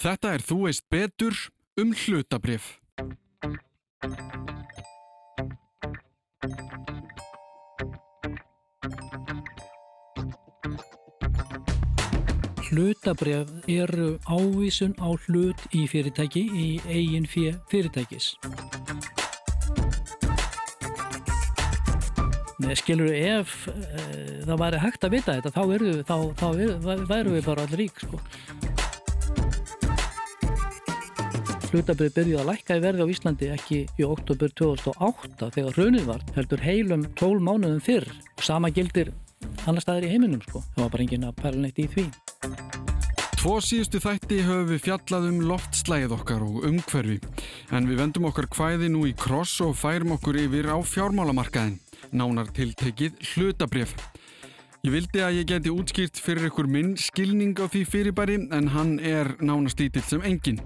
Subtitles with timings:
[0.00, 1.36] Þetta er Þú veist betur
[1.76, 2.78] um hlutabrif.
[12.70, 18.32] Hlutabref eru ávísun á hlut í fyrirtæki í eigin fyrirtækis.
[22.80, 23.74] Skilur, ef e,
[24.46, 25.62] það væri hægt að vita þetta, þá
[27.10, 28.20] væru við bara allir rík, sko.
[31.70, 36.24] Hlutabrið byrjuði að lækka í verði á Íslandi ekki í oktober 2008 þegar hrunið var,
[36.34, 39.12] heldur heilum 12 mánuðum fyrr og sama gildir
[39.70, 40.64] annar staðir í heiminum sko.
[40.74, 42.06] Það var bara engin að perla neitt í því.
[43.40, 47.20] Tvo síðustu þætti höfum við fjallað um loftslægið okkar og umhverfi
[47.70, 51.78] en við vendum okkar hvæði nú í kross og færum okkur yfir á fjármálamarkaðin,
[52.10, 53.94] nánar tiltekið hlutabrif.
[54.80, 58.94] Ég vildi að ég geti útskýrt fyrir ykkur minn skilning á því fyrirbæri en hann
[59.04, 60.56] er nánast lítill sem engin.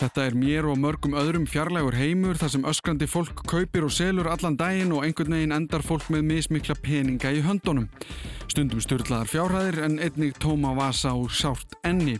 [0.00, 4.26] Þetta er mér og mörgum öðrum fjarlægur heimur þar sem öskrandi fólk kaupir og selur
[4.32, 7.86] allan daginn og einhvern veginn endar fólk með mismikla peninga í höndunum.
[8.50, 12.18] Stundum styrlaðar fjárhæðir en einnig tóma vasa og sárt enni.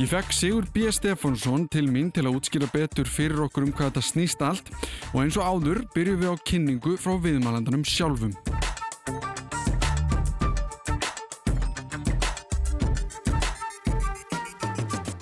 [0.00, 0.88] Ég fekk Sigur B.
[0.88, 4.72] Stefánsson til mín til að útskýra betur fyrir okkur um hvað þetta snýst allt
[5.12, 8.32] og eins og áður byrjum við á kynningu frá viðmælandanum sjálfum.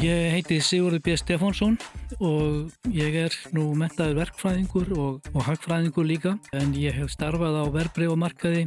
[0.02, 1.12] Ég heiti Sigurður B.
[1.14, 1.76] Stefánsson
[2.18, 7.64] og ég er nú mentaður verkfræðingur og, og hagfræðingur líka en ég hef starfað á
[7.70, 8.64] verbreyfamarkaði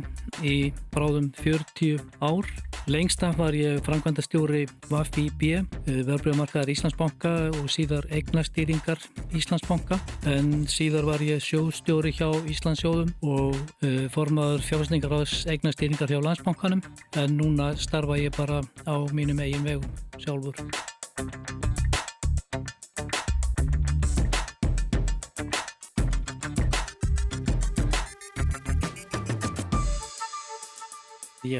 [0.47, 0.53] í
[0.95, 2.47] bráðum 40 ár.
[2.88, 9.03] Lengst af var ég framkvæmda stjóri VFIB, eh, verbreyfamarkaðar Íslandsbanka og síðar eignastýringar
[9.36, 10.00] Íslandsbanka
[10.31, 16.86] en síðar var ég sjóstjóri hjá Íslandsjóðum og uh, formaður fjárfæsningaráðs eignastýringar hjá Landsbankanum
[17.19, 20.94] en núna starfa ég bara á mínum eigin vegum sjálfur.
[21.16, 21.23] Ég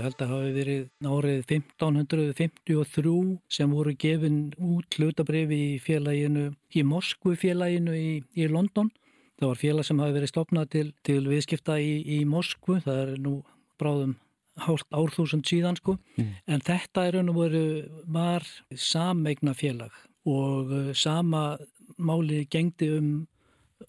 [0.04, 7.38] held að hafi verið árið 1553 sem voru gefin út hlutabrifi í félaginu, í Moskvu
[7.40, 8.92] félaginu í, í London.
[9.40, 13.16] Það var félag sem hafi verið stopnað til, til viðskipta í, í Moskvu, það er
[13.24, 13.38] nú
[13.80, 14.20] bráðum
[14.64, 16.34] hálft árþúsund síðan sko, mm.
[16.48, 17.66] en þetta er raun og veru
[18.08, 19.96] var sameigna félag
[20.26, 21.56] og uh, sama
[22.02, 23.10] málið gengdi um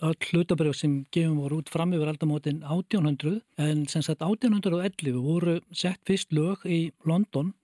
[0.02, 5.60] öll hlutabrjöf sem gefum voru út fram yfir aldamótin 1800 en sem sagt 1811 voru
[5.72, 7.54] sett fyrst lög í London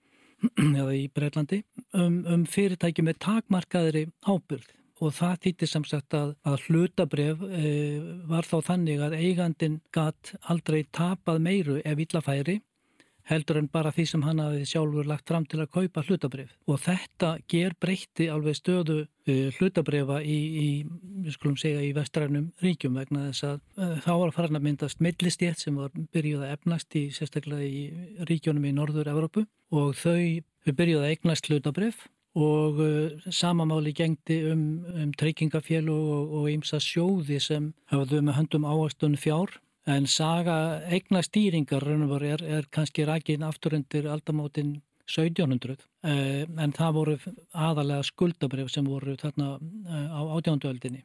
[0.79, 4.71] eða í Breitlandi um, um fyrirtæki með takmarkaðri ábyrð
[5.03, 7.71] og það þýtti sem sagt að, að hlutabref e,
[8.31, 12.61] var þá þannig að eigandin gatt aldrei tapað meiru ef illafæri
[13.31, 16.81] heldur en bara því sem hann hafi sjálfur lagt fram til að kaupa hlutabrif og
[16.83, 20.69] þetta ger breytti alveg stöðu uh, hlutabrifa í, í,
[21.25, 25.05] við skulum segja, í vestrænum ríkjum vegna þess að uh, þá var farin að myndast
[25.05, 31.05] millistétt sem var byrjuð að efnast í sérstaklega í ríkjónum í Norður-Európu og þau byrjuð
[31.05, 32.07] að eignast hlutabrif
[32.39, 34.65] og uh, samamáli gengdi um,
[34.97, 40.57] um treykingafél og ymsa sjóði sem hafðu með höndum áastunum fjár En saga
[40.87, 41.83] eigna stýringar
[42.23, 47.17] er, er kannski rækin afturöndir aldamótin 1700 eh, en það voru
[47.53, 51.03] aðalega skuldabref sem voru þarna eh, á átjánduöldinni.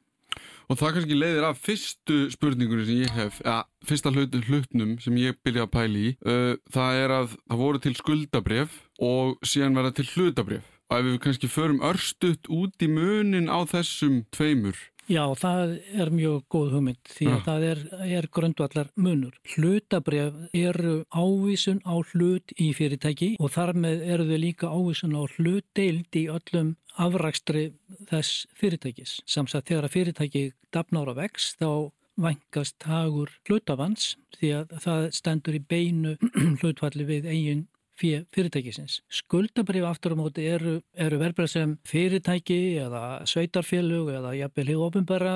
[0.68, 5.16] Og það kannski leiðir af fyrstu spurningunni sem ég hef, ja, fyrsta hlut, hlutnum sem
[5.22, 9.80] ég byrja að pæli í, uh, það er að það voru til skuldabref og síðan
[9.80, 10.68] verða til hlutabref.
[10.88, 14.78] Og ef við kannski förum örstuðt út í munin á þessum tveimur,
[15.08, 17.44] Já, það er mjög góð hugmynd því að ja.
[17.46, 17.84] það er,
[18.18, 19.38] er grundvallar munur.
[19.54, 25.24] Hlutabref eru ávísun á hlut í fyrirtæki og þar með eru þau líka ávísun á
[25.38, 27.70] hlutdeild í öllum afrækstri
[28.10, 29.22] þess fyrirtækis.
[29.30, 30.44] Samsagt þegar að fyrirtæki
[30.76, 36.16] dafnára vex þá vangast hagur hlutavans því að það stendur í beinu
[36.60, 39.02] hlutvalli við eigin fyrirtækisins.
[39.10, 45.36] Skuldabrif aftur á móti eru, eru verbreyð sem fyrirtæki eða sveitarfélug eða jafnvel hefur ofinbara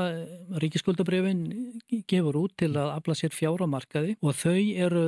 [0.63, 1.45] ríkiskuldabrifin
[2.09, 5.05] gefur út til að afla sér fjára markaði og þau eru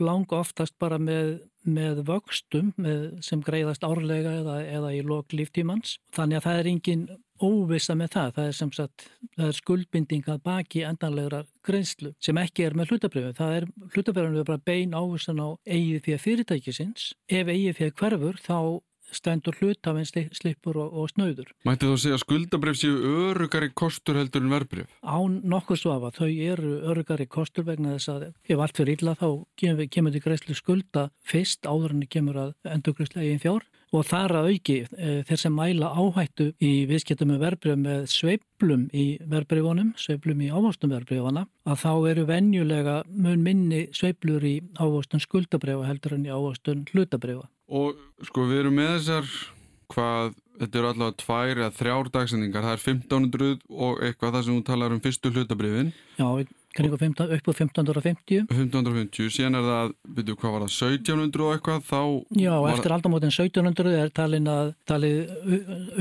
[0.00, 5.98] langa oftast bara með, með vöxtum með, sem greiðast árlega eða, eða í lok líftímans.
[6.16, 7.04] Þannig að það er engin
[7.42, 8.30] óvisa með það.
[8.36, 9.06] Það er sem sagt,
[9.36, 13.36] það er skuldbinding að baki endanlegra greiðslu sem ekki er með hlutabrifin.
[13.38, 17.12] Það er, hlutabrifin er bara bein ávisan á eigið fyrir fyrirtækisins.
[17.28, 18.58] Ef eigið fyrir hverfur þá
[19.14, 21.52] stendur hlutafinn slipur og, og snauður.
[21.68, 24.96] Mætti þú segja að skuldabref séu örugari kostur heldur en verbref?
[25.02, 29.28] Án nokkur svafa, þau eru örugari kostur vegna þess að ef allt fyrir illa þá
[29.60, 34.06] kemur, kemur til greiðslu skulda fyrst áður en kemur að endur greiðslu eigin fjár og
[34.08, 39.06] þar að auki e, þeir sem mæla áhættu í viðskiptum með verbreyf með sveiblum í
[39.28, 45.88] verbreyfunum, sveiblum í ávástum verbreyfana, að þá eru venjulega mun minni sveiblur í ávástum skuldabreyfa
[45.90, 47.48] heldur en í ávástum hlutabreyfa.
[47.72, 49.28] Og sko við erum með þessar
[49.92, 54.58] hvað, þetta eru allavega tvær eða þrjár dagsendingar, það er 1500 og eitthvað það sem
[54.58, 55.94] þú talar um fyrstu hlutabreyfin.
[56.18, 56.26] Já,
[56.72, 61.82] 15, upp á 1550 1550, síðan er það veitu hvað var það, 1700 og eitthvað
[61.84, 62.00] þá
[62.40, 65.34] Já, eftir aldamótin 1700 er talin að talið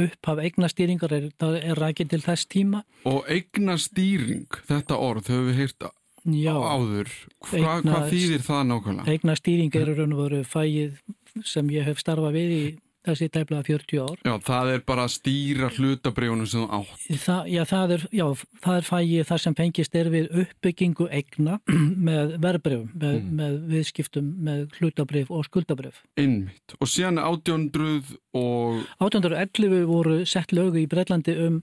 [0.07, 2.85] upp af eignastýringar er, er rækinn til þess tíma.
[3.03, 5.91] Og eignastýring, þetta orð höfum við heyrt
[6.21, 7.09] Já, áður.
[7.41, 9.13] Hva, eigna, hvað þýðir það nákvæmlega?
[9.15, 11.00] Eignastýring er raun og veru fæið
[11.48, 12.63] sem ég hef starfað við í
[13.06, 14.19] þessi tæmlega 40 ár.
[14.25, 17.06] Já, það er bara að stýra hlutabriðunum sem þú átt.
[17.24, 18.25] Það, já, það er, já,
[18.66, 21.57] það er fæið þar sem fengist er við uppbyggingu egna
[22.10, 23.33] með verbreyfum, með, mm.
[23.42, 26.04] með viðskiptum með hlutabreyf og skuldabreyf.
[26.22, 26.78] Innmitt.
[26.80, 28.83] Og síðan 1800 og...
[29.01, 31.62] 1811 voru sett lögu í Breitlandi um,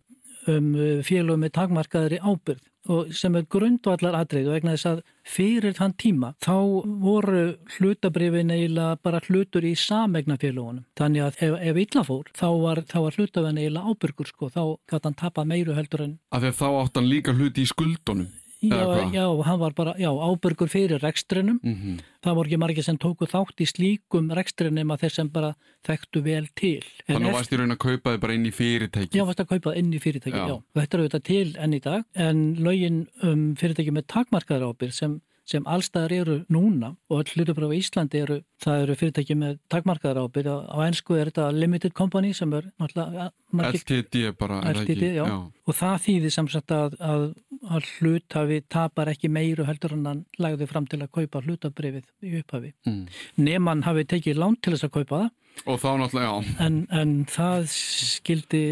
[0.51, 0.73] um
[1.07, 2.67] félögum með takmarkaðri ábyrð
[3.15, 6.57] sem er grundvallar aðrið og egna þess að fyrir þann tíma þá
[7.03, 7.43] voru
[7.77, 10.87] hlutabrifin eiginlega bara hlutur í samegnafélagunum.
[10.99, 15.11] Þannig að ef, ef illa fór þá var, var hlutafinn eiginlega ábyrgur sko, þá gæti
[15.11, 16.19] hann tapað meiru heldur en...
[16.33, 18.31] Af því að þá átt hann líka hluti í skuldunum?
[18.59, 21.61] Já, já, hann var bara, já, ábyrgur fyrir rekstrinum.
[21.63, 22.01] Mm -hmm.
[22.23, 25.55] Það voru ekki margir sem tóku þátt í slíkum rekstrinum að þeir sem bara
[25.87, 26.83] þekktu vel til.
[27.07, 29.19] En Þannig varst í raun að kaupa þið bara inn í fyrirtæki?
[29.19, 30.49] Já, varst að kaupa inn í fyrirtæki, já.
[30.49, 30.63] já.
[30.75, 35.21] Þetta eru auðvitað til enn í dag, en lögin um fyrirtæki með takmarkaðar ábyrg sem
[35.49, 40.27] sem allstaðar eru núna og öll hlutubröfu í Íslandi eru, það eru fyrirtæki með takmarkaðar
[40.27, 45.25] ábyrð, á ennsku er þetta limited company sem er LTD bara, LTD, já.
[45.25, 45.39] Já.
[45.49, 47.27] og það þýðir sem sagt að, að,
[47.65, 52.39] að hlutafi tapar ekki meiru heldur en hann lagði fram til að kaupa hlutabrifið í
[52.43, 52.75] upphafi.
[52.89, 53.05] Mm.
[53.41, 55.35] Nefnann hafi tekið lán til þess að kaupa það
[55.67, 56.57] Og þá náttúrulega, já.
[56.63, 58.63] En, en það skildi,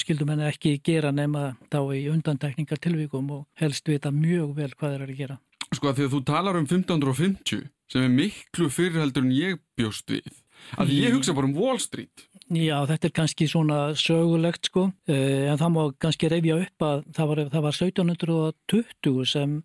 [0.00, 4.94] skildum henni ekki gera nema þá í undantekningar tilvíkum og helst vita mjög vel hvað
[4.94, 5.38] þeir eru að gera.
[5.82, 10.12] Sko að því að þú talar um 1550 sem er miklu fyrirheldur en ég bjóst
[10.14, 10.28] við.
[10.78, 12.22] Að ég hugsa bara um Wall Street.
[12.54, 17.02] Já, þetta er kannski svona sögulegt sko, eh, en það má kannski reyfja upp að
[17.16, 19.58] það var, það var 1720 sem,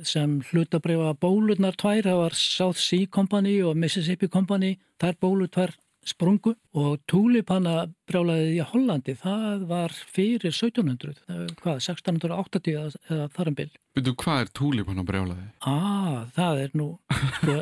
[0.00, 5.76] sem hlutabriða bólurnar tvær, það var South Sea Company og Mississippi Company, þær bólur tvær
[6.08, 11.20] sprungu og túlipanna brjálaðið í Hollandi, það var fyrir 1700,
[11.60, 13.70] hvað, 1680 eða, eða þar um byll.
[13.98, 15.46] Veitu, hvað er túlipanna brjálaðið?
[15.68, 16.90] Ah, það er nú,
[17.38, 17.58] sko,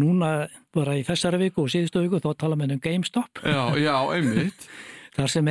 [0.00, 0.32] núna
[0.76, 3.44] bara í þessari viku og síðustu viku þá tala mér um GameStop.
[3.44, 4.66] Já, já, einmitt.
[5.16, 5.48] þar sem,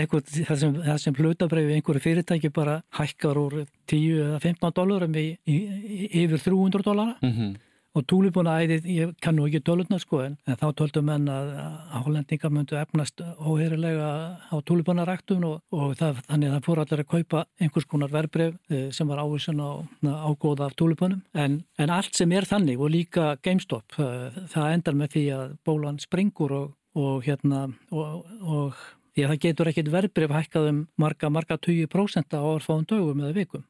[0.59, 3.57] sem, sem hlutabreyfi einhverju fyrirtæki bara hækkar úr
[3.91, 7.17] 10 eða 15 dólarum yfir 300 dólara.
[7.21, 7.49] Mhm.
[7.49, 7.65] Mm
[7.97, 12.77] og túlipunnaæðið, ég kannu ekki tölurna sko en, þá töldu menn að, að hollendingar myndu
[12.77, 14.09] efnast óheyrilega
[14.45, 18.59] á túlipunnaræktun og, og það, þannig að það fór allir að kaupa einhvers konar verbreyf
[18.69, 19.69] eh, sem var ávísun á
[20.05, 25.01] ágóða af túlipunum en, en allt sem er þannig og líka GameStop eh, það endar
[25.01, 29.91] með því að bólan springur og, og hérna og, og því að það getur ekkit
[29.93, 33.65] verbreyf hækkað um marga, marga 20% á orðfáðum dögum eða vikum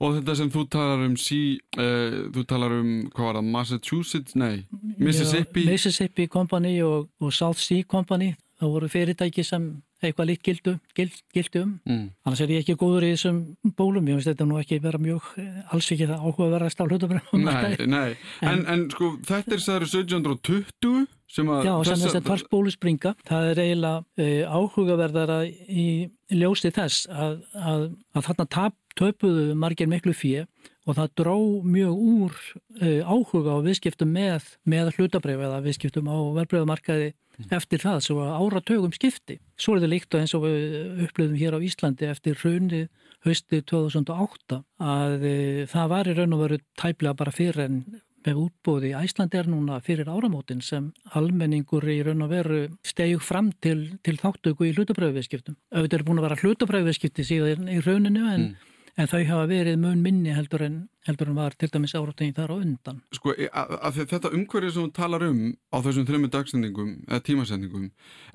[0.00, 4.38] Og þetta sem þú talar um sí, uh, þú talar um, hvað var það, Massachusetts,
[4.38, 4.64] nei,
[4.98, 6.26] Mississippi Já, Mississippi?
[6.30, 9.70] Company og, og South Sea Company, það voru fyrirtæki sem
[10.00, 11.72] eitthvað líkt gildu, gild, gildu um.
[11.84, 12.04] Mm.
[12.24, 13.40] annars er ég ekki góður í þessum
[13.76, 14.06] bólum.
[14.08, 15.26] Ég finnst þetta nú ekki vera mjög
[15.74, 18.10] alls ekki það áhuga að vera að stála hlutabröðum Nei, nei,
[18.40, 22.72] en, en, en sko þetta er sæður 1720 sem að Já, sem þess að tvartbólu
[22.74, 23.12] springa.
[23.28, 25.86] Það er eiginlega uh, áhugaverðara í
[26.34, 27.84] ljósti þess að, að,
[28.16, 30.48] að þarna tap, töpuðu margir miklu fyrir
[30.88, 32.36] og það dró mjög úr
[32.80, 37.48] uh, áhuga á viðskiptum með, með hlutabreyf eða viðskiptum á verbreyðumarkaði mm.
[37.56, 39.38] eftir það sem var áratögum skipti.
[39.60, 42.88] Svo er þetta líkt og eins og við upplöðum hér á Íslandi eftir hrunið
[43.26, 47.82] hösti 2008 að uh, það var í raun og veru tæplega bara fyrir en
[48.26, 53.50] með útbóði Æslandi er núna fyrir áramótin sem almenningur í raun og veru stegju fram
[53.64, 55.56] til, til þáttöku í hlutabröðuviðskiptum.
[55.72, 58.69] Auðvitað er búin að vera hlutabröðuviðskipti síðan í rauninu en, mm.
[58.96, 62.52] En þau hafa verið mun minni heldur en heldur en var til dæmis áratögin þar
[62.52, 62.98] á undan.
[63.16, 65.40] Sko, e, að, að þetta umhverfið sem þú talar um
[65.72, 67.86] á þessum þrejum dagsendingum eða tímasendingum,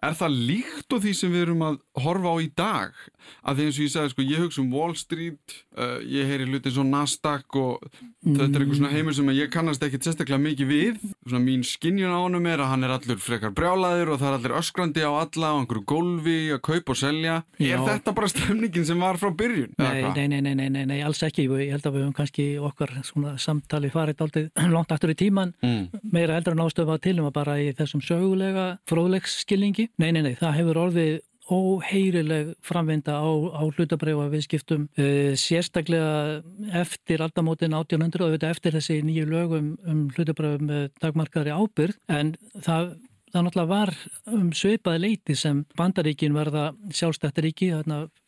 [0.01, 3.03] er það líkt og því sem við erum að horfa á í dag?
[3.45, 6.49] Að því eins og ég sagði, sko, ég hugsa um Wall Street, uh, ég heyri
[6.49, 8.33] hluti svo Nasdaq og mm.
[8.33, 11.05] þetta er eitthvað svona heimur sem ég kannast ekkit sérstaklega mikið við.
[11.25, 14.37] Svona mín skinnjun á honum er að hann er allur frekar brjálaður og það er
[14.39, 17.37] allir öskrandi á alla og einhverju gólfi að kaupa og selja.
[17.61, 17.75] Já.
[17.77, 19.73] Er þetta bara stemningin sem var frá byrjun?
[19.81, 21.47] Nei, nei, nei, nei, nei, nei, alls ekki.
[21.65, 22.93] Ég held að við höfum kannski okkar
[23.41, 26.03] samtali farið aldrei langt aftur í tíman mm.
[26.15, 29.89] meira eldra nástöfa til um að bara í þessum sögulega fróðlegsskilningi.
[30.01, 36.41] Nei, nei, nei, það hefur orðið óheirileg framvinda á, á hlutabreyfa viðskiptum e, sérstaklega
[36.81, 42.33] eftir aldamótin 1800 og eftir þessi nýju lögum um hlutabreyfum með dagmarkaðri ábyrð en
[42.65, 42.95] það
[43.35, 43.89] Það náttúrulega var
[44.31, 47.67] um sveipaði leiti sem bandaríkin verða sjálfstættaríki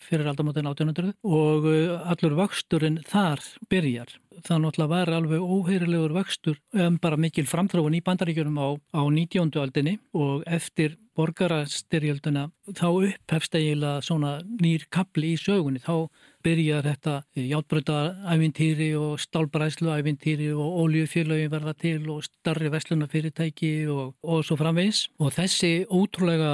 [0.03, 3.39] fyrir aldamótin 1800 og uh, allur vöxturinn þar
[3.71, 4.11] byrjar.
[4.43, 8.67] Það náttúrulega var alveg óheirilegur vöxtur um bara mikil framþróun í bandaríkjunum á,
[8.99, 9.47] á 19.
[9.63, 12.47] aldinni og eftir borgarastyrjölduna
[12.77, 15.81] þá upphefst eiginlega svona nýr kapli í sögunni.
[15.83, 16.07] Þá
[16.45, 24.59] byrjar þetta játbrötaævintýri og stálbræsluævintýri og óljufélagi verða til og starri vestlunafyrirtæki og, og svo
[24.59, 25.07] framvegs.
[25.19, 26.53] Og þessi ótrúlega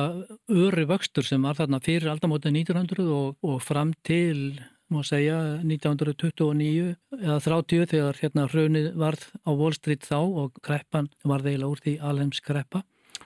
[0.50, 4.56] öri vöxtur sem var þarna fyrir aldamótið 1900 og, og fram til
[4.94, 11.10] má segja 1929 eða 30 þegar hérna hrunið varð á Wall Street þá og kreppan
[11.26, 12.84] var þeila úr því alheims kreppa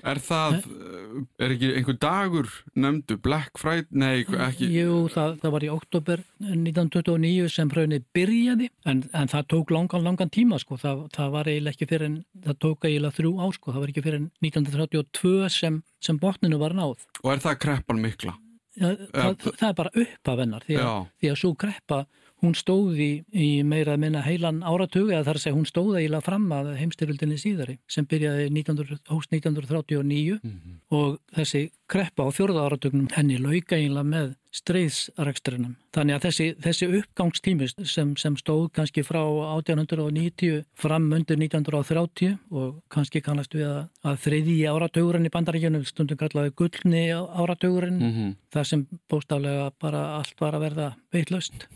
[0.08, 4.70] Er það, eh, er ekki einhver dagur nefndu, Black Friday, nei ekki?
[4.72, 10.06] Jú, það, það var í oktober 1929 sem raunni byrjaði en, en það tók langan,
[10.06, 13.46] langan tíma sko, það, það var eiginlega ekki fyrir en, það tók eiginlega þrjú á
[13.58, 17.08] sko, það var ekki fyrir en 1932 sem, sem botninu var náð.
[17.24, 18.38] Og er það kreppan mikla?
[18.77, 19.08] Það,
[19.48, 22.03] það er bara upp af hennar því að, því að svo kreppa
[22.44, 26.22] hún stóði í meira að minna heilan áratug eða þar að segja hún stóða íla
[26.22, 30.75] fram að heimstyrjöldinni síðari sem byrjaði 1900, hóst 1939 mm -hmm.
[30.94, 35.75] og þessi kreppa á fjörða áratugnum henni lauka íla með streiðsreksturinnum.
[35.96, 42.77] Þannig að þessi, þessi uppgangstímis sem, sem stóð kannski frá 1890 fram undir 1930 og
[42.94, 48.38] kannski kannast við að, að þriði áratugurinn í bandaríkjunum stundum kallaði gullni áratugurinn mm -hmm.
[48.53, 51.67] þar sem bóstaflega bara allt var að verða veitlaust.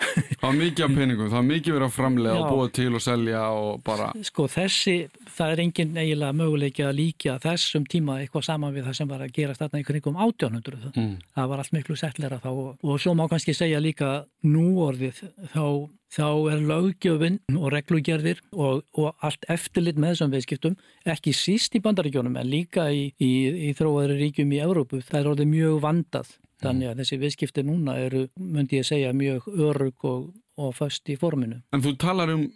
[0.00, 3.02] Það var mikið af peningum, það var mikið verið að framlega og búa til og
[3.04, 4.08] selja og bara...
[4.24, 4.94] Sko þessi,
[5.28, 9.24] það er engin eiginlega möguleiki að líka þessum tíma eitthvað saman við það sem var
[9.26, 10.90] að gera þarna ykkur ykkur um 1800.
[10.96, 11.14] Mm.
[11.36, 14.10] Það var allt miklu settlera þá og, og svo má kannski segja líka
[14.46, 15.64] núorðið þá,
[16.16, 21.84] þá er lögjöfinn og reglugerðir og, og allt eftirlit með þessum viðskiptum ekki síst í
[21.84, 23.32] bandaríkjónum en líka í, í,
[23.68, 25.04] í þróaðri ríkjum í Evrópu.
[25.04, 29.46] Það er orðið mjög vandað Þannig að þessi viðskipti núna eru, myndi ég segja, mjög
[29.50, 30.26] örug og,
[30.60, 31.62] og fast í forminu.
[31.72, 32.48] En þú talar um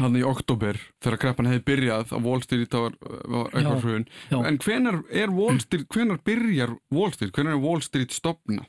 [0.00, 4.06] hann í oktober þegar kreppan hefði byrjað að Wall Street var, var eitthvað hrjón.
[4.40, 8.66] En hvenar er Wall Street, hvenar byrjar Wall Street, hvenar er Wall Street stopnað?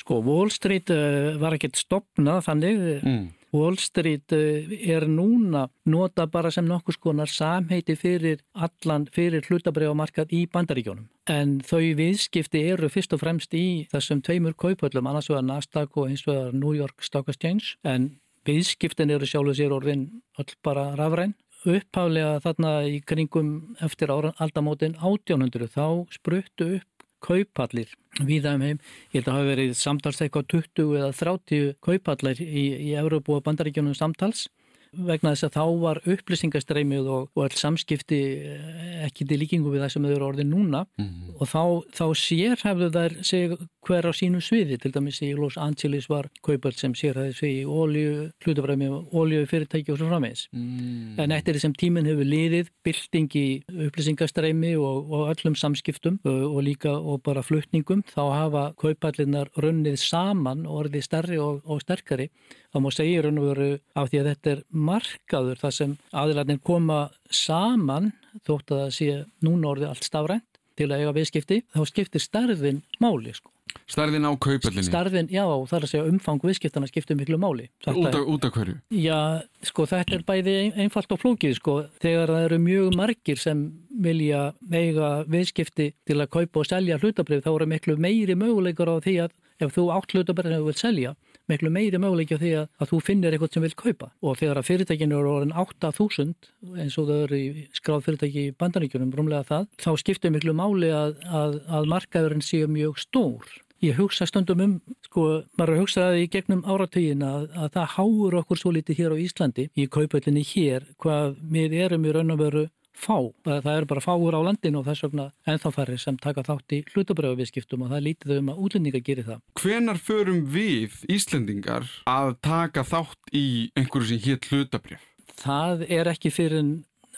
[0.00, 2.88] Sko, Wall Street uh, var ekkert stopnað þannig...
[3.02, 9.46] Mm Wall Street eh, er núna nota bara sem nokkus konar samheiti fyrir allan, fyrir
[9.48, 11.08] hlutabræðamarkað í bandaríkjónum.
[11.30, 16.10] En þau viðskipti eru fyrst og fremst í þessum tveimur kaupöllum, annars vegar Nasdaq og
[16.10, 18.12] eins vegar New York Stock Exchange, en
[18.46, 21.34] viðskiptin eru sjálfur sér orðin öll bara rafræn.
[21.60, 23.50] Upphálega þarna í kringum
[23.84, 26.89] eftir aldamótin 1800 þá spruttu upp
[27.24, 27.92] kaupallir
[28.26, 28.80] viða um heim.
[29.12, 33.44] Ég held að hafa verið samtals eitthvað 20 eða 30 kaupallir í, í Európa og
[33.46, 34.48] bandaríkjónum samtals
[34.92, 39.84] vegna þess að þá var upplýsingastreymið og, og all samskipti eh, ekki til líkingu við
[39.84, 41.34] það sem þau eru orðið núna mm -hmm.
[41.38, 41.62] og þá,
[41.94, 43.54] þá sérhæfðu þær sig
[43.86, 47.64] hver á sínu sviði til dæmis í Los Angeles var kaupall sem sérhæfði sig í
[47.64, 51.18] ólju, hlutafræmi ólju fyrirtæki og svo framvegs mm.
[51.18, 56.62] en eftir þessum tíminn hefur liðið bylting í upplýsingastreymi og, og öllum samskiptum og, og
[56.62, 62.30] líka og bara flutningum þá hafa kaupallinnar runnið saman og orðið stærri og sterkari
[62.70, 66.60] þá má segja raun og veru af því að þetta er markaður þar sem aðilarnir
[66.66, 67.00] koma
[67.30, 68.12] saman
[68.46, 70.46] þótt að það sé núna orðið allt stafrænt
[70.78, 73.50] til að eiga viðskipti, þá skiptir starfin máli sko.
[73.90, 74.86] Starfin á kaupallinni?
[74.86, 77.68] Starfin, já, það er að segja umfang viðskiptana skiptir miklu máli.
[77.90, 78.76] Út af, út af hverju?
[78.94, 79.18] Já,
[79.66, 81.76] sko þetta er bæði einfalt og flókið sko.
[82.02, 83.64] Þegar það eru mjög margir sem
[84.02, 88.96] vilja eiga viðskipti til að kaupa og selja hlutabrið þá eru miklu meiri möguleikar á
[89.02, 91.14] því að ef þú átt hlutabrið sem þú vil selja
[91.50, 94.60] miklu meiri möguleiki á því að, að þú finnir eitthvað sem vil kaupa og þegar
[94.60, 96.52] að fyrirtækinu eru orðin 8.000
[96.84, 100.92] eins og það eru í skráð fyrirtæki í bandaríkjunum, rúmlega það, þá skiptir miklu máli
[100.94, 103.58] að, að, að markaðurinn séu mjög stór.
[103.80, 104.72] Ég hugsa stundum um
[105.06, 105.22] sko,
[105.56, 109.64] maður hugsaði í gegnum áratugin að, að það háur okkur svo litið hér á Íslandi
[109.72, 112.66] í kaupöllinni hér hvað við erum í raun og veru
[113.00, 113.16] fá.
[113.46, 116.82] Það eru bara fáur á landinu og þess vegna ennþá færri sem taka þátt í
[116.92, 119.42] hlutabröðuviðskiptum og það lítið um að útlendingar gerir það.
[119.60, 123.46] Hvenar förum við Íslendingar að taka þátt í
[123.78, 125.04] einhverju sem hétt hlutabrjöf?
[125.40, 126.72] Það er ekki fyrir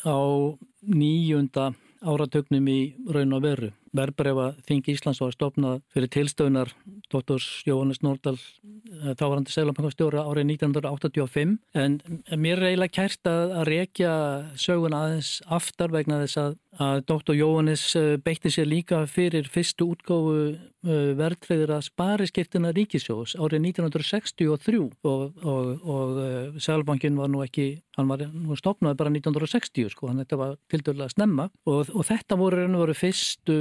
[0.07, 0.19] á
[0.83, 1.73] nýjunda
[2.03, 3.71] áratögnum í raun og veru.
[3.97, 6.73] Verbreyfa Þingi Íslands var stopnað fyrir tilstöðunar
[7.13, 7.43] Dr.
[7.69, 11.99] Jóhannes Nórdal eh, þávarandi seglabankastjóra árið 1985 en
[12.33, 14.13] mér er eiginlega kært að, að rekja
[14.61, 16.59] sögun aðeins aftar vegna þess að,
[16.89, 17.37] að Dr.
[17.39, 20.39] Jóhannes eh, beitti sér líka fyrir fyrstu útgáfu
[20.87, 27.43] eh, verðtreyður að spari skiptina ríkisjós árið 1963 og, og, og, og seglabankin var nú
[27.45, 31.49] ekki, hann var nú stopnað bara 1960 sko, hann þetta var til dörlega að snemma
[31.67, 33.59] og þetta voru og veru fyrstu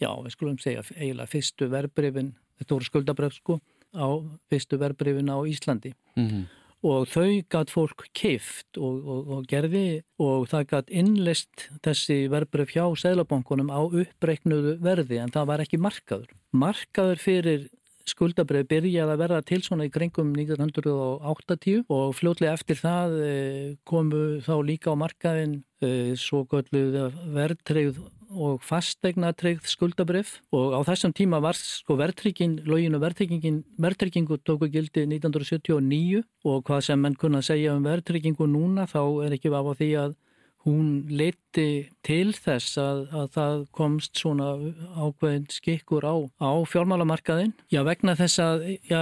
[0.00, 3.60] já, við skulum segja eiginlega fyrstu verbreyfin, þetta voru skuldabreyf sko,
[3.94, 4.08] á
[4.50, 6.44] fyrstu verbreyfin á Íslandi mm -hmm.
[6.84, 12.74] Og þau gætt fólk keift og, og, og gerði og það gætt innlist þessi verbreyf
[12.74, 16.28] hjá seglabankunum á uppreiknuðu verði en það var ekki markaður.
[16.54, 17.66] Markaður fyrir
[18.08, 24.24] skuldabrið byrjaði að verða til svona í kringum 1980 og fljótlega eftir það eh, komu
[24.44, 31.40] þá líka á markaðin eh, svo gölluð verðtreyð og fastegnatreyð skuldabrif og á þessum tíma
[31.44, 37.42] var sko verðtrygging, login og verðtryggingin, verðtryggingu tóku gildi 1979 og hvað sem menn kunna
[37.44, 40.20] segja um verðtryggingu núna þá er ekki af á því að
[40.64, 44.54] hún leiti til þess að, að það komst svona
[44.96, 47.52] ákveðin skikkur á, á fjármálamarkaðin.
[47.72, 49.00] Já, vegna þess að, já,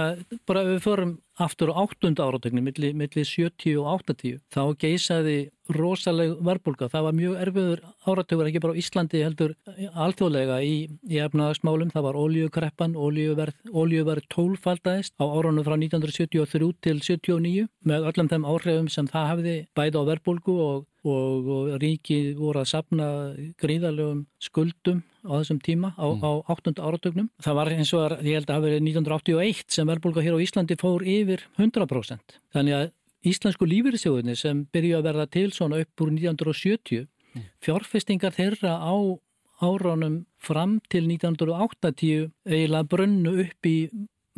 [0.49, 5.37] bara við förum aftur á áttunda áratögnu, millir milli 70 og 80, þá geysaði
[5.71, 6.89] rosaleg verbulga.
[6.91, 9.53] Það var mjög erfiður áratögur, ekki bara á Íslandi heldur
[10.05, 10.75] alþjóðlega í,
[11.07, 11.91] í efnaðarsmálum.
[11.93, 18.89] Það var ólíukreppan, ólíuverð tólfaldæðist á árunum frá 1973 til 79 með öllum þeim áhrifum
[18.91, 23.07] sem það hefði bæði á verbulgu og, og, og ríki voru að sapna
[23.61, 26.23] gríðarlegum skuldum á þessum tíma á, mm.
[26.27, 26.75] á 8.
[26.83, 27.29] áratögnum.
[27.43, 30.43] Það var eins og að ég held að það verið 1981 sem verðbólka hér á
[30.43, 32.37] Íslandi fór yfir 100%.
[32.55, 32.91] Þannig að
[33.27, 37.45] íslensku lífyrirsjóðinni sem byrju að verða til svona upp úr 1970 mm.
[37.63, 38.95] fjárfestingar þeirra á
[39.63, 43.77] áránum fram til 1980 eiginlega brönnu upp í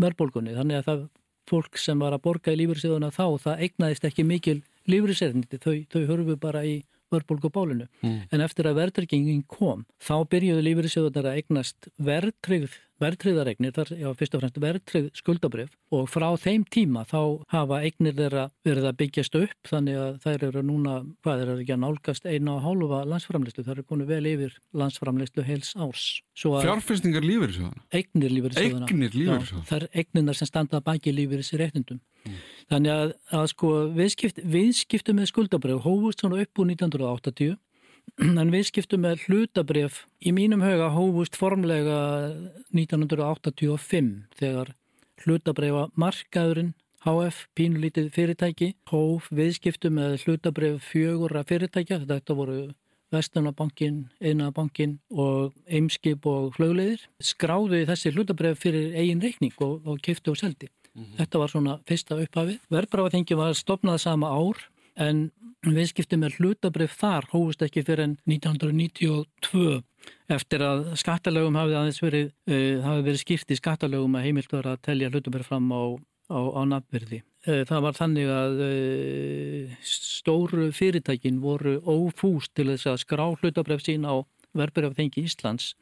[0.02, 0.56] verðbólkunni.
[0.58, 1.06] Þannig að það
[1.50, 4.60] fólk sem var að borga í lífyrirsjóðuna þá það eignaðist ekki mikil
[4.92, 5.62] lífyrirsjóðinni.
[5.62, 6.76] Þau, þau hörfu bara í
[7.14, 7.88] verðbólgubálinu.
[8.02, 8.18] Mm.
[8.34, 14.36] En eftir að verðtryggingin kom, þá byrjuðu lífeyrissjóðunar að eignast verðtryggð verðtriðaregnir, þar já, fyrst
[14.36, 17.20] og fremst verðtrið skuldabrif og frá þeim tíma þá
[17.52, 21.64] hafa eignir þeirra verið að byggjast upp þannig að þær eru núna, hvað er það
[21.66, 26.08] ekki að nálgast eina og hálfa landsframleyslu, það eru konu vel yfir landsframleyslu heils árs.
[26.40, 27.86] Fjárfestingar lífeyrissjóðana?
[27.96, 28.90] Eignir lífeyrissjóðana.
[28.90, 29.70] Eignir lífeyrissjóðana?
[29.70, 32.02] Það er eigninar sem standa baki lífeyrisréttundum.
[32.26, 32.40] Mm.
[32.72, 37.56] Þannig að, að sko viðskipt, viðskiptu með skuldabrif hófust svona upp úr 1980
[38.22, 42.00] en viðskiptu með hlutabrif í mínum höga hófust formlega
[42.72, 44.74] 1985 þegar
[45.26, 46.74] hlutabrifa markaðurinn
[47.06, 52.62] HF, pínulítið fyrirtæki, hóf viðskiptu með hlutabrif fjögura fyrirtækja, þetta voru
[53.14, 60.34] Vesturnabankin, Einabankin og Eimskip og flögleðir, skráðu þessi hlutabrif fyrir eigin reikning og, og kiftu
[60.34, 60.72] og seldi.
[60.96, 61.18] Mm -hmm.
[61.20, 62.60] Þetta var svona fyrsta upphafið.
[62.70, 64.58] Verðbrafaþingi var stopnað sama ár
[64.96, 65.30] en
[65.66, 69.82] viðskipti með hlutabrif þar hófust ekki fyrir en 1992
[70.36, 74.70] eftir að skattalögum hafið aðeins verið, uh, hafið verið skýrt í skattalögum að heimilt var
[74.70, 75.84] að telja hlutabrif fram á,
[76.30, 77.22] á, á nafnverði.
[77.46, 83.86] Uh, það var þannig að uh, stóru fyrirtækin voru ófúst til þess að skrá hlutabrif
[83.86, 84.22] sín á
[84.56, 85.74] verðbrifþengi Íslands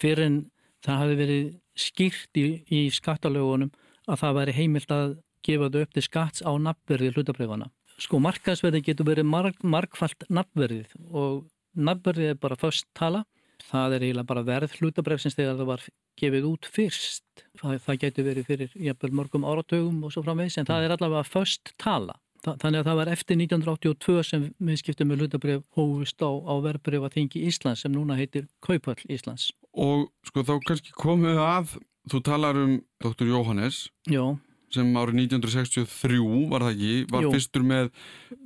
[0.00, 0.38] fyrir en
[0.84, 3.72] það hafi verið skýrt í, í skattalögunum
[4.08, 8.82] að það væri heimilt að gefa þau upp til skatts á nafnverði hlutabrifana sko markaðsverði
[8.86, 13.24] getur verið marg, margfalt nafnverðið og nafnverðið er bara först tala.
[13.68, 15.84] Það er eiginlega bara verð hlutabrefsins þegar það var
[16.18, 17.44] gefið út fyrst.
[17.58, 21.26] Það, það getur verið fyrir jæfnvel mörgum áratögum og svo framvegs en það er allavega
[21.26, 22.16] först tala.
[22.38, 26.54] Þa, þannig að það var eftir 1982 sem við skiptum með hlutabref hófust á, á
[26.62, 29.50] verðbref að þingi Íslands sem núna heitir Kaupall Íslands.
[29.74, 31.74] Og sko þá kannski komum við að
[32.08, 33.26] þú talar um Dr.
[33.26, 33.88] Jóhannes.
[34.06, 34.38] Já
[34.74, 36.18] sem árið 1963
[36.50, 37.30] var það ekki, var Jú.
[37.34, 37.90] fyrstur með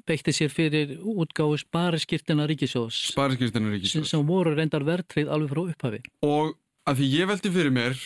[0.08, 6.02] Beitti sér fyrir útgáðu spariskirtina Ríkisjós Spariskirtina Ríkisjós sem voru reyndar verðtrið alveg frá upphafi.
[6.26, 6.54] Og
[6.88, 7.98] að því ég veldi fyrir mér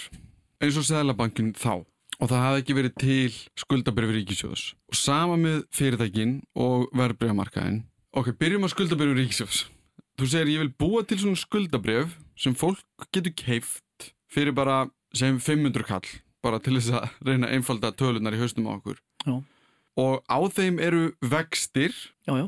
[0.62, 1.84] eins og Sælabankin þá
[2.16, 7.82] og það hafði ekki verið til skuldabrif Ríkisjós og sama með fyrirtækin og verðbregamarkaðin
[8.16, 9.64] Ok, byrjum á skuldabrif Ríkisjós
[10.16, 12.80] Þú segir ég vil búa til svona skuldabrif sem fólk
[13.12, 16.08] getur keift fyrir bara sem 500 kall
[16.44, 18.98] bara til þess að reyna einfalda tölunar í haustum á okkur.
[19.26, 19.36] Já.
[19.96, 21.94] Og á þeim eru vextir
[22.28, 22.46] Já, já,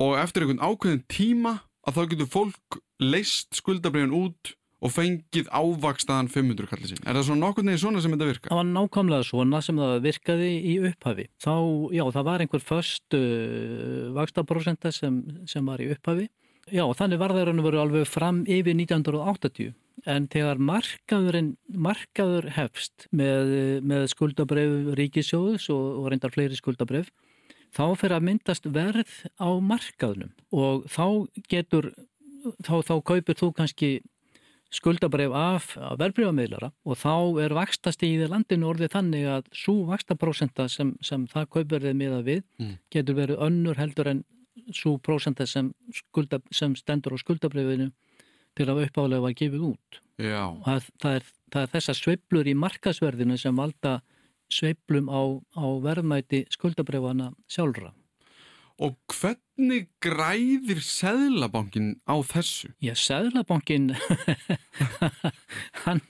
[0.00, 6.28] og eftir einhvern ákveðin tíma að þá getur fólk leist skuldabriðin út og fengið ávakstaðan
[6.30, 7.00] 500 kallið sín.
[7.02, 8.50] Er það svona nokkur neginn svona sem þetta virka?
[8.52, 11.26] það var nákvæmlega svona sem það virkaði í upphafi.
[11.42, 11.54] Þá,
[11.98, 15.18] já, það var einhver först uh, vakstaprósenta sem,
[15.50, 16.28] sem var í upphafi.
[16.70, 19.74] Já, þannig var það raun og veru alveg fram yfir 1980
[20.06, 27.10] en þegar markaðurinn, markaður hefst með, með skuldabref ríkisjóðus og, og reyndar fleiri skuldabref
[27.74, 31.90] þá fer að myndast verð á markaðnum og þá getur
[32.64, 33.90] þá, þá kaupir þú kannski
[34.72, 37.12] skuldabref af, verðbreyfamiðlara og þá
[37.44, 42.74] er vakstastíðið landinu orðið þannig að svo vakstaprósenta sem, sem það kaupverðið miða við Mm.
[42.92, 44.24] getur verið önnur heldur en
[44.74, 45.70] svo prósenta sem,
[46.52, 47.92] sem stendur á skuldabrefinu
[48.58, 50.00] til að uppálega var gefið út.
[50.66, 53.98] Það, það, er, það er þessar sveiflur í markasverðinu sem valda
[54.52, 55.20] sveiflum á,
[55.60, 57.94] á verðmæti skuldabrefana sjálfra.
[58.78, 62.68] Og hvernig græðir Seðlabankin á þessu?
[62.78, 63.88] Já, Sæðlabankin,
[65.84, 66.00] hann,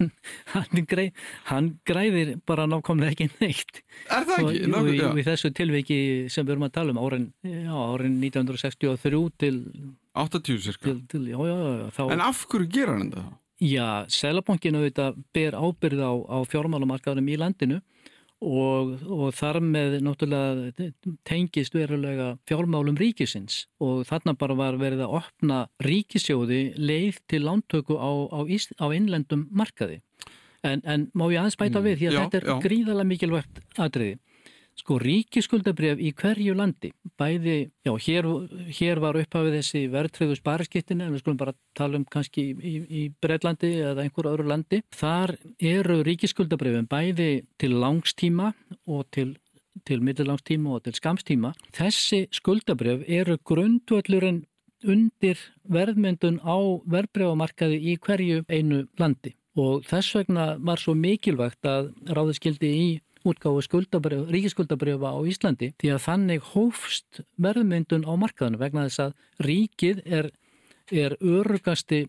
[0.53, 1.07] hann, grei,
[1.49, 3.81] hann græðir bara nákvæmlega ekki neitt.
[4.13, 4.73] Er það ekki?
[4.77, 5.99] og, í- í þessu tilviki
[6.33, 9.57] sem við erum að tala um árin, já, árin 1963 til,
[10.25, 10.95] 80 cirka.
[11.09, 13.33] til, já, já, já, þá, En af hverju gera hann þetta þá?
[13.69, 17.81] já, Sæðlabankin auðvitað ber ábyrð á, á fjármálamarkaðunum í landinu
[18.39, 20.91] og, og þar með náttúrulega
[21.27, 27.99] tengist verulega fjármálum ríkisins og þarna bara var verið að opna ríkisjóði leið til lántöku
[27.99, 29.99] á, á, ís, á innlendum markaði.
[30.63, 33.61] En, en má ég aðeins bæta Mm, við því að já, þetta er gríðalega mikilvægt
[33.79, 34.19] atriði.
[34.79, 38.29] Sko ríkiskuldabref í hverju landi, bæði, já hér,
[38.79, 43.03] hér var upphafið þessi verðtröðu spariskittin en við skulum bara tala um kannski í, í,
[43.21, 44.81] Breitlandi eða einhver öðru landi.
[44.95, 48.53] Þar eru ríkiskuldabrefin bæði til langstíma
[48.87, 49.35] og til
[49.87, 51.53] til middelangstíma og til skamstíma.
[51.77, 54.41] Þessi skuldabref eru grundvöllurinn
[54.87, 55.39] undir
[55.71, 62.37] verðmyndun á verðbrefamarkaði í hverju einu landi og þess vegna var svo mikilvægt að ráði
[62.37, 62.89] skildi í
[63.27, 69.49] útgáfu skuldabref, ríkisskuldabrefa á Íslandi því að þannig hófst verðmyndun á markaðinu vegna þess að
[69.49, 70.31] ríkið er,
[70.93, 72.07] er örugasti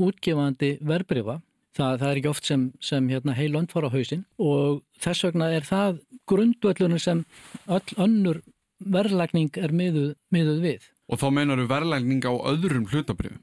[0.00, 1.40] útgefandi verðbrefa
[1.72, 5.24] Það, það er ekki oft sem, sem hérna, heil lönd fara á hausinn og þess
[5.24, 7.22] vegna er það grundvöllunum sem
[7.64, 8.42] öll önnur
[8.82, 10.90] verðlagning er miðuð, miðuð við.
[11.08, 13.40] Og þá meinar við verðlægning á öðrum hlutabrifum.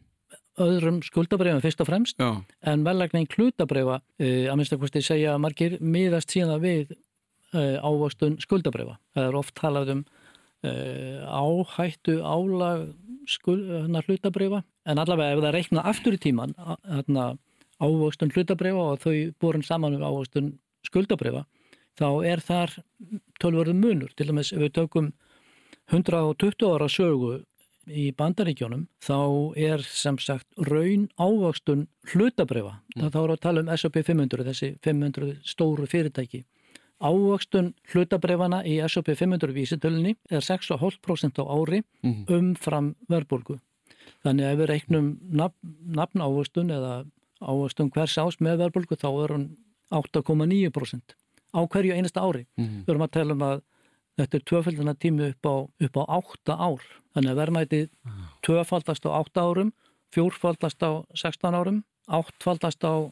[0.60, 2.43] Öðrum skuldabrefum fyrst og fremst Já.
[2.67, 6.93] en verðlagning hlutabrefa, e, að minnst að hvort ég segja margir miðast síðan við
[7.53, 8.97] e, ávöxtun skuldabrefa.
[9.15, 10.01] Það er oft talað um
[10.63, 10.71] e,
[11.25, 12.89] áhættu álag
[13.45, 17.29] hana, hlutabrefa en allavega ef það reikna aftur í tíman hana,
[17.79, 20.57] ávöxtun hlutabrefa og þau borin saman um ávöxtun
[20.88, 21.45] skuldabrefa
[21.99, 22.75] þá er þar
[23.41, 24.12] tölvörðum munur.
[24.15, 25.13] Til dæmis ef við tökum
[25.91, 27.39] 120 ára sögu
[27.89, 29.17] í bandaríkjónum þá
[29.57, 32.77] er sem sagt raun ávöxtun hlutabrefa.
[32.95, 33.09] Mm.
[33.09, 36.43] Þá við að tala um S&P 500, þessi 500 stóru fyrirtæki.
[36.99, 42.25] Ávöxtun hlutabrefana í S&P 500 vísitölunni er 6,5% á ári Mhm.
[42.27, 43.59] umfram verðbólgu.
[44.25, 47.05] Þannig ef við reiknum nafn, ávöxtun eða
[47.41, 49.57] ávöxtun hvers ás með verðbólgu þá er hún
[49.91, 51.15] 8,9%
[51.55, 52.45] á hverju einasta ári.
[52.57, 52.83] Mhm.
[52.85, 53.62] Við erum að tala um að
[54.17, 56.81] þetta er tvöfaldana tími upp á, upp á 8 ár.
[57.15, 57.89] Þannig að verðmætið
[58.43, 59.71] tvöfaldast á 8 árum,
[60.12, 63.09] fjórfaldast á 16 árum, áttfaldast á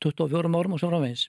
[0.00, 1.28] 24 árum og svo framvegis.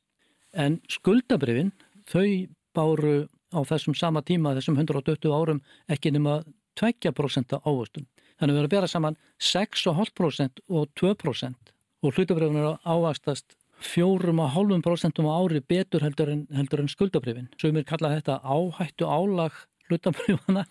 [0.54, 1.72] En skuldabrifin,
[2.10, 2.28] þau
[2.74, 3.16] báru
[3.54, 5.62] á þessum sama tíma, þessum 120 árum,
[5.92, 6.42] ekki nema
[6.80, 8.08] 2% ávöxtun.
[8.40, 15.22] Þannig að við erum að bera saman 6,5% og 2% og hlutabrifin er ávastast 4,5%
[15.22, 17.52] á ári betur heldur en, en skuldabrifin.
[17.60, 19.54] Svo mér kalla þetta áhættu álag
[19.90, 20.66] hlutabrifana.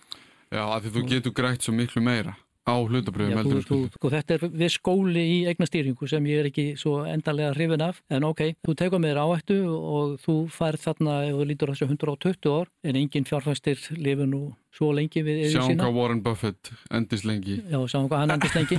[0.53, 4.11] Já, af því þú getur grætt svo miklu meira á hlutabrifum Já, heldur þú, sko,
[4.13, 8.27] þetta er við skóli í eignastýringu sem ég er ekki svo endalega hrifin af en
[8.29, 12.53] ok, þú tekur með þér áhættu og þú færð þarna ef þú lítur þessu 120
[12.55, 15.83] ár en engin fjárfæstir lifi nú svo lengi við Sjáum sína.
[15.83, 17.59] hvað Warren Buffett endist lengi.
[17.67, 18.79] Já, sjáum hvað hann endist lengi.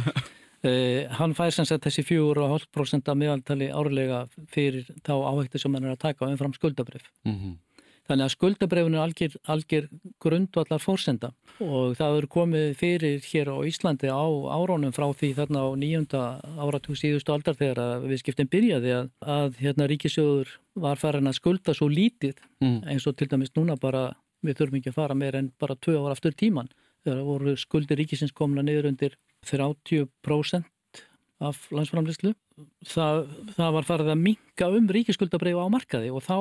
[0.63, 5.89] Uh, hann fær sem sagt þessi 4,5% að meðaltali árlega fyrir þá áhættu sem hann
[5.89, 7.59] er að taka umfram skuldabrif Mm
[8.03, 9.85] Þannig að skuldabrefinu er algjör, algjör
[10.19, 11.29] grundvallar fórsenda
[11.63, 16.23] og það er komið fyrir hér á Íslandi á árónum frá því þarna á nýjunda
[16.59, 20.51] áratug síðustu aldar þegar að við skiptum byrjaði að, að hérna ríkisjóður
[20.83, 22.79] var farin að skulda svo lítið Mm.
[22.87, 24.13] eins og til dæmis núna bara
[24.43, 26.69] við þurfum ekki að fara meir en bara tvö ára aftur tíman
[27.03, 30.63] þegar voru skuldir ríkisins komna niður undir 30%
[31.43, 32.31] af landsframlýslu
[32.87, 33.25] það,
[33.57, 36.37] það var farið að minka um ríkiskuldabreyfa á markaði og þá,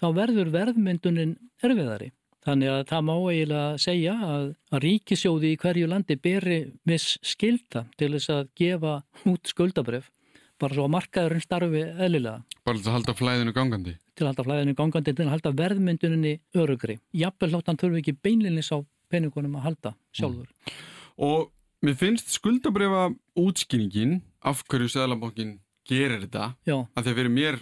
[0.00, 2.10] þá verður verðmyndunin erfiðari.
[2.44, 7.86] Þannig að það má eiginlega segja að, að ríkisjóði í hverju landi beri miss skilta
[7.96, 8.98] til þess að gefa
[9.30, 10.10] út skuldabref
[10.60, 12.42] bara svo að markaðurinn starfi eðlilega.
[12.64, 13.94] Bara til að halda flæðinu gangandi?
[14.14, 16.98] Til að halda flæðinu gangandi, til að halda verðmynduninni örugri.
[17.16, 18.78] Jafnvel hlóttan þurfi ekki beinlinnis á
[19.12, 20.46] peningunum að halda sjálfur.
[20.46, 20.78] Mm.
[21.26, 21.50] Og
[21.84, 23.08] mér finnst skuldabrefa
[23.40, 26.76] útskýningin af hverju Sæðalabankin gerir þetta Já.
[26.82, 27.60] af því að fyrir mér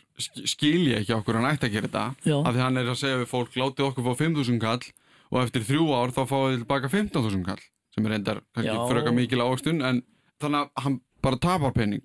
[0.52, 2.36] skilja ekki okkur hann ætti að gera þetta Já.
[2.38, 4.88] af því hann er að segja við fólk látið okkur fá 5.000 kall
[5.32, 9.14] og eftir þrjú ár þá fáið þið tilbaka 15.000 kall sem er endar kannski fröka
[9.16, 10.02] mikil ávöxtun en
[10.42, 12.04] þannig að hann bara tapar penning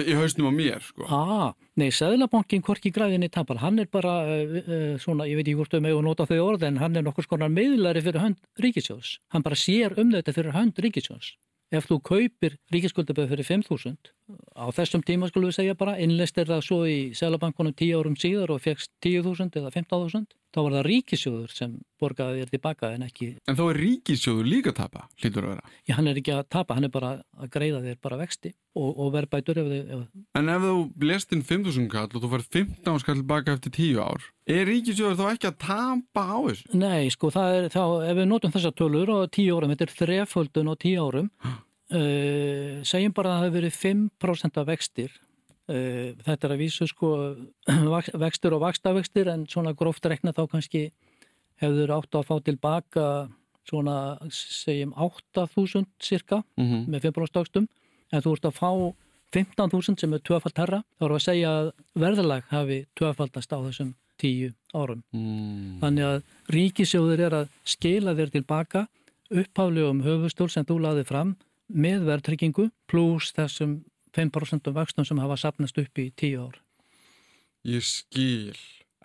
[0.00, 1.04] í hausnum á mér sko.
[1.12, 5.58] ah, Nei, Sæðlabankin hvorki græðinni tapar, hann er bara uh, uh, svona, ég veit ekki
[5.58, 9.18] hvort með og nota þau orð en hann er nokkur skonar meðlari fyrir hönd ríkisjós,
[9.32, 11.34] hann bara sér um þetta fyrir hönd ríkisjós
[11.72, 14.12] ef þú kaupir ríkiskuldaböð fyrir 5.000
[14.56, 18.16] á þessum tíma skulum við segja bara innlist er það svo í selabankunum 10 árum
[18.18, 23.06] síðar og fegst 10.000 eða 15.000 þá var það ríkisjóður sem borgaði þér tilbaka en
[23.06, 25.72] ekki En þá er ríkisjóður líka að tapa, hlýtur að vera?
[25.88, 28.90] Já, hann er ekki að tapa, hann er bara að greiða þér bara vexti og,
[28.90, 30.04] og verðbætur ef þið ef...
[30.38, 30.76] En ef þú
[31.08, 35.20] lest inn 5.000 kall og þú fær 15 skall tilbaka eftir 10 ár er ríkisjóður
[35.20, 36.72] þá ekki að tapa á þessu?
[36.76, 39.98] Nei, sko, það er þá, ef við notum þessa tölur og 10 árum, þetta er
[40.00, 41.30] þreföldun og 10 árum
[41.92, 46.88] uh, segjum bara að það hefur verið 5% af vextir uh, þetta er að vísu
[46.90, 47.12] sko
[48.24, 50.88] vextur og vakstavextir en svona gróft rekna þá kannski
[51.62, 53.06] hefur átt að fá tilbaka
[53.68, 56.88] svona segjum 8.000 cirka mm -hmm.
[56.88, 57.68] með 5% ágstum
[58.12, 58.70] en þú ert að fá
[59.32, 63.94] 15.000 sem er tvöfald herra þá við að segja að verðalag hafi tvöfaldast á þessum
[64.20, 65.78] 10 árum mm.
[65.80, 68.86] þannig að ríkisjóður er að skila þér tilbaka
[69.32, 71.36] upphaflegum höfustól sem þú laði fram
[71.68, 73.82] með verðtryggingu pluss þessum
[74.16, 76.58] 5% vöxtum sem hafa sapnast upp í 10 ár.
[77.64, 78.56] Ég skil.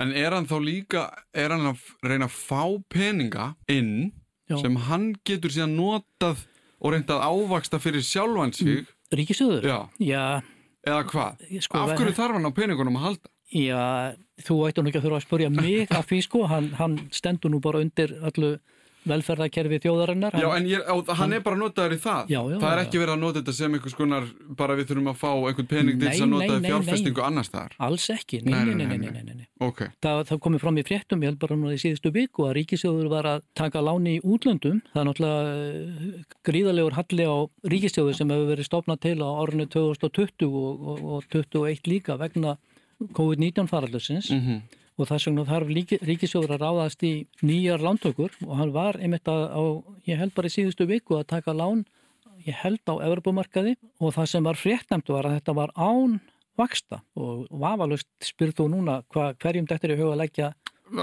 [0.02, 4.12] En er hann þá líka, er hann að reyna að fá peninga inn
[4.50, 4.60] Já.
[4.62, 6.44] sem hann getur síðan notað
[6.78, 8.84] og reyndað ávaksta fyrir sjálfan sig?
[8.84, 9.66] Mm, Ríkisjóður?
[9.66, 9.80] Já.
[10.04, 10.26] Já.
[10.88, 11.42] Eða hvað?
[11.66, 13.32] Sko, Af hverju þarf hann á peningunum að halda?
[13.48, 16.98] Já, þú ætti nú ekki að þurfa að spurja mig af því sko, hann, hann
[17.16, 18.58] stendur nú bara undir allu
[19.10, 20.38] velferðarkerfi þjóðarinnar.
[20.38, 22.32] Já, en ég, á, hann, er bara notaður í það.
[22.34, 24.28] Já, já, það er ekki verið að nota þetta sem einhvers konar,
[24.60, 27.76] bara við þurfum að fá einhvern pening til þess að nota fjárfestingu annars þar.
[27.88, 29.46] Alls ekki, nei, nei, nei, nei, nei, nei.
[29.68, 29.92] Okay.
[30.06, 33.12] Það, það komið fram í fréttum, ég held bara núna í síðustu viku að Ríkisjóður
[33.12, 34.82] var að taka láni í útlöndum.
[34.94, 37.38] Það er náttúrulega gríðalegur halli á
[37.74, 42.58] Ríkisjóður sem hefur verið stopnað til á árinu 2020 og, og, og 2021 líka vegna
[43.18, 44.32] COVID-19 faraldursins.
[44.34, 45.74] Mm -hmm og þess vegna þarf
[46.10, 47.12] ríkisjóður að ráðast í
[47.46, 49.64] nýjar lántökur og hann var einmitt að, á,
[50.10, 51.86] ég held bara í síðustu viku að taka lán,
[52.48, 56.20] ég held á Evropamarkaði og það sem var fréttamt var að þetta var án
[56.58, 60.54] vaksta og vafalust spyrð þú núna hva, hverjum þetta er í huga að leggja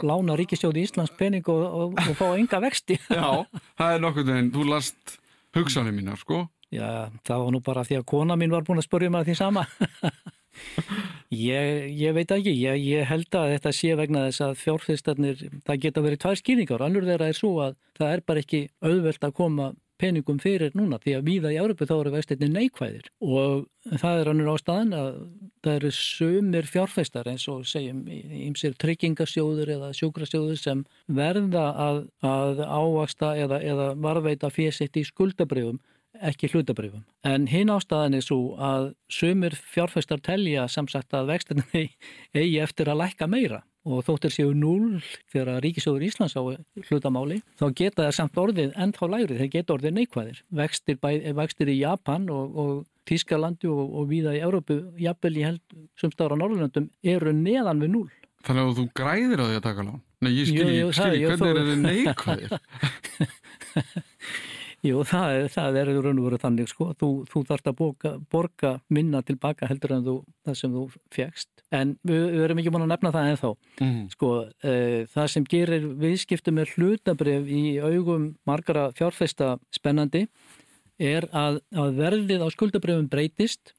[0.03, 2.97] lána ríkisjóði í Íslands pening og, og, og fá enga vexti.
[3.13, 3.45] Já,
[3.79, 5.19] það er nokkur en þú last
[5.55, 6.47] hugsanum mínar sko.
[6.75, 9.31] Já, það var nú bara því að kona mín var búin að spurja mig að
[9.31, 9.67] því sama.
[11.35, 15.81] Ég, ég veit ekki, ég, ég held að þetta sé vegna þess að fjárfyrstarnir, það
[15.83, 19.35] geta verið tvær skýringar, annur þeirra er svo að það er bara ekki auðvelt að
[19.40, 20.99] koma peningum fyrir núna.
[21.03, 23.09] Því að víða í Európu þá eru vestinni neikvæðir.
[23.25, 23.64] Og
[24.01, 25.11] það er annur ástæðan að
[25.64, 32.64] það eru sömur fjárfæstar eins og segjum ímsir tryggingasjóður eða sjúkrasjóður sem verða að, að
[32.67, 35.81] ávasta eða, eða varveita fésitt í skuldabrifum
[36.22, 37.05] ekki hlutabrifum.
[37.27, 41.87] En hinn ástæðan er svo að sömur fjárfæstar telja samsagt að vextinni
[42.38, 46.42] eigi eftir að lækka meira og þóttir séu núl þegar Ríkisjóður Íslands á
[46.88, 50.40] hlutamáli þá geta það samt orðið ennþá lægrið, þeir geta orðið neikvæðir.
[50.61, 50.98] Vextir,
[51.37, 52.72] vextir í Japan og, og
[53.05, 57.92] Tískalandi og, og víða í Európu, jafnvel ég held sumstára á Norrlöndum, eru neðan við
[57.98, 58.09] núl.
[58.44, 60.00] Þannig að þú græðir á því að taka lán?
[60.24, 62.50] Nei, ég skil ekki, hvernig er þetta neikvæðir?
[64.85, 68.11] Jú, það er, það er raun og veru þannig sko, þú, þú þarfst að borga,
[68.33, 70.83] borga minna tilbaka heldur en þú, það sem þú
[71.14, 71.49] fegst.
[71.73, 73.53] En við, við erum ekki búin að nefna það ennþá.
[73.81, 74.03] Mm.
[74.12, 74.75] Sko, e,
[75.14, 80.27] það sem gerir viðskiptu með hlutabref í augum margara fjárfesta spennandi
[81.01, 83.73] er að, að verðið á skuldabrefum breytist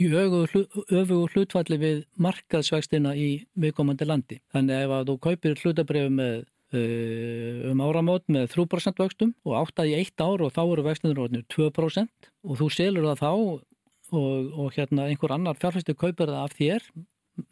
[0.00, 4.40] í öfugu hlutfalli við markaðsvægstina í viðkomandi landi.
[4.54, 10.18] Þannig ef að þú kaupir hlutabref með um áramót með 3% vöxtum og áttaði eitt
[10.18, 13.30] ár og þá eru vextinur orðinir 2% og þú selur það þá
[14.10, 16.88] og, og hérna einhver annar fjárfæstu kaupir það af þér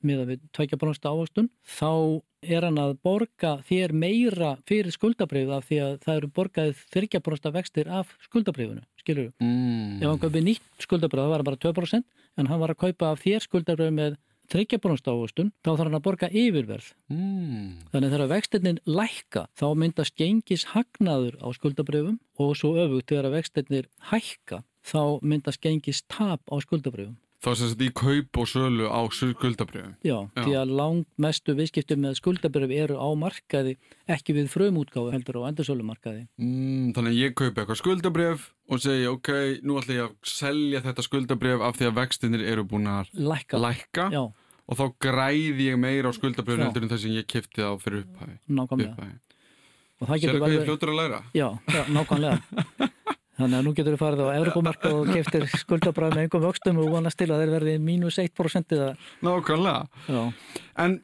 [0.05, 1.91] með að við tveikja brónsta ávöxtun þá
[2.45, 7.23] er hann að borga þér meira fyrir skuldabrifið af því að það eru borgaðið þryggja
[7.25, 10.01] brónsta vextir af skuldabrifinu, skilur mm.
[10.01, 12.05] ef hann kaupir nýtt skuldabrif það var bara 2%
[12.41, 14.19] en hann var að kaupa af þér skuldabröð með
[14.55, 16.93] þryggjabrunstávustun, þá þarf hann að borga yfirverð.
[17.11, 17.67] Mm.
[17.93, 23.91] Þannig þegar vextinnin lækka þá myndast gengis hagnaður á skuldabröfum og svo öfugt þegar vextinnir
[24.13, 27.19] hækka þá myndast gengis tap á skuldabröfum.
[27.45, 29.97] Þá sem þetta í kaup og sölu á skuldabrjöfum.
[30.01, 30.45] Já, Já.
[30.47, 33.75] því að langt mestu viðskiptum með skuldabröf eru á markaði
[34.09, 36.23] ekki við frumútgáfu heldur á endursölumarkaði.
[36.41, 41.05] Mm, þannig ég kaupi eitthvað skuldabrjöf og segi ok, nú ætla ég að selja þetta
[41.05, 43.61] skuldabrjöf af því að vextinir eru búin að Lækka.
[43.61, 44.09] lækka
[44.69, 46.67] og þá græði ég meira á skuldabrjöfum Já.
[46.71, 48.37] heldur en það sem ég kipti þá fyrir upphæði.
[48.49, 48.93] nákvæmlega.
[48.95, 49.17] upphæði.
[50.01, 51.19] Og það Sér getur hvað ég fljótur að læra?
[51.35, 52.39] Já, já, nákvæmlega.
[53.39, 56.91] Þannig að nú getur við farið á Evropamarka og keftir skuldabræð með einhverjum vöxtum og
[56.95, 58.93] vonast til að þeir verði mínus 1% eða,
[59.27, 59.89] Nákvæmlega.
[60.07, 60.23] já,
[60.85, 61.01] En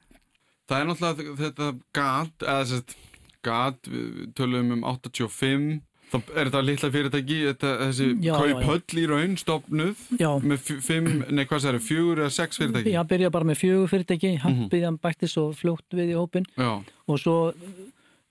[0.70, 2.94] það er náttúrulega þetta gat, eða sérst
[3.42, 8.38] gat, við tölum um 85, þá er þetta litla fyrirtæki, þetta, þessi Já, já.
[8.40, 12.92] kauphöll í raun stopnuð já, með fimm, nei hvað það eru, fjögur eða sex fyrirtæki?
[12.96, 14.42] já, byrja bara með fjögur fyrirtæki, Mhm.
[14.46, 16.82] handbyðjan bætti svo fljótt við í hópin Já.
[17.08, 17.36] og svo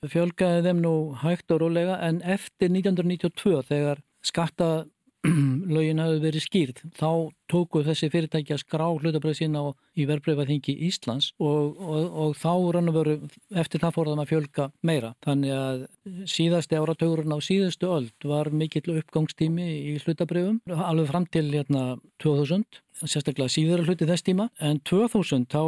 [0.08, 4.86] fjölgaði þeim nú hægt og rólega en eftir 1992 þegar skatta
[5.76, 6.82] lögin hafi verið skýrð.
[6.96, 7.12] Þá
[7.50, 9.68] tóku þessi fyrirtæki að skrá hlutabröð sína á,
[10.00, 13.16] í verbreyfaþingi Íslands og, og, og þá rann og veru
[13.58, 15.14] eftir það fór það að fjölga meira.
[15.26, 15.82] Þannig að
[16.30, 22.64] síðasti áratugurinn á síðustu öld var mikill uppgangstími í hlutabröfum alveg fram til hérna 2000
[23.08, 24.50] sérstaklega síður hluti þess tíma.
[24.60, 25.62] En 2000 þá,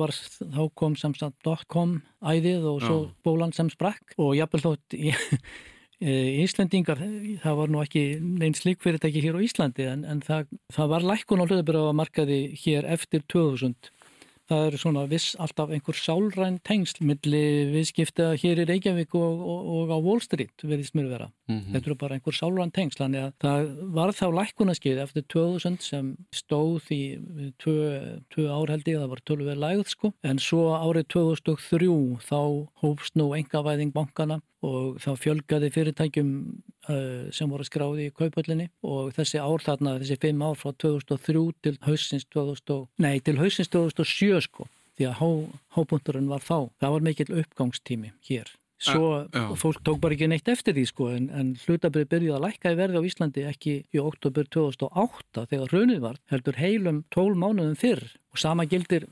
[0.00, 5.12] var, þá kom samstætt .com æðið og svo bólan sem sprakk og jafnvel þótt í,
[6.00, 7.00] e, Íslendingar,
[7.42, 11.06] það var nú ekki neinn slík fyrirtæki hér á Íslandi en, en það, það var
[11.12, 13.92] lækkun á hlutabyrða markaði hér eftir 2000
[14.48, 17.42] það eru svona viss alltaf einhver sálræn tengsl milli
[17.74, 21.28] viðskipta hér í Reykjavík og, og, og á Wall Street verðist mér vera.
[21.48, 21.72] Mhm.
[21.72, 26.10] Þetta eru bara einhver sálræn tengsl, þannig að það var þá lækkunaskið eftir 2000 sem
[26.30, 27.00] stóð í
[27.56, 33.16] tvö, ár held ég, það var tölvið lægð sko, en svo árið 2003 þá hófst
[33.16, 36.30] nú engavæðing bankana og þá fjölgaði fyrirtækjum
[36.90, 41.44] uh, sem voru skráði í kaupöllinni og þessi ár þarna, þessi fimm ár frá 2003
[41.64, 45.28] til hausins 2000, nei, til hausins 2007 sko, því að há,
[45.78, 46.68] hábúndurinn var þá.
[46.82, 48.50] Það var mikill uppgangstími hér.
[48.78, 49.44] Svo já.
[49.58, 52.78] fólk tók bara ekki neitt eftir því sko en, en hlutabrið byrjuði að lækka í
[52.78, 58.04] verði á Íslandi ekki í oktober 2008 þegar hrunið var heldur heilum 12 mánuðum fyrr
[58.06, 59.08] og sama gildir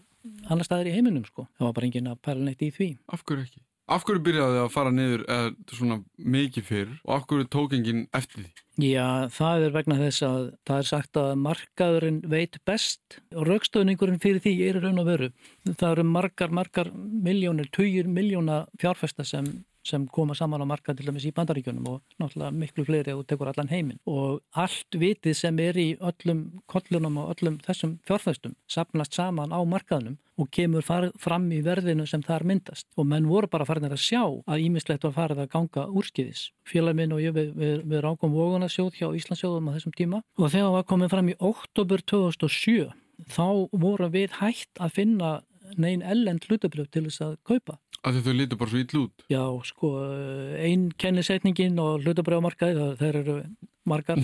[0.46, 1.48] annar staðar í heiminum sko.
[1.58, 2.88] Það var bara enginn að pæla neitt í því.
[3.10, 3.62] Af hverju ekki?
[3.86, 8.00] Af hverju byrjaði að fara niður eða svona mikið fyrr og af hverju tók enginn
[8.18, 8.48] eftir því?
[8.82, 14.18] Já, það er vegna þess að það er sagt að markaðurinn veit best og raukstöðningurinn
[14.20, 15.30] fyrir því er raun og veru.
[15.70, 19.52] Það eru margar, margar miljónir, tugir miljóna fjárfesta sem,
[19.86, 23.50] sem koma saman á markað til dæmis í bandaríkjunum og náttúrulega miklu fleiri og tekur
[23.52, 24.00] allan heiminn.
[24.10, 29.60] Og allt vitið sem er í öllum kollunum og öllum þessum fjárfestum sapnast saman á
[29.62, 32.86] markaðnum og kemur fram í verðinu sem þar myndast.
[32.98, 36.50] Og menn voru bara farin að sjá að ímislegt var farið að ganga úrskiðis.
[36.68, 40.52] Félag minn og ég við, við, við rákum Vógunarsjóð hjá Íslandsjóðum á þessum tíma og
[40.52, 42.90] þegar var komið fram í oktober 2007
[43.32, 45.36] þá voru við hægt að finna
[45.74, 47.78] neinn ellend hlutabrjöf til þess að kaupa.
[48.06, 49.24] Af því þau lítur bara svo ítl út.
[49.32, 49.88] Já, sko,
[50.62, 53.36] ein kennisetningin og hlutabrjöfamarkaði, það eru
[53.90, 54.20] margar,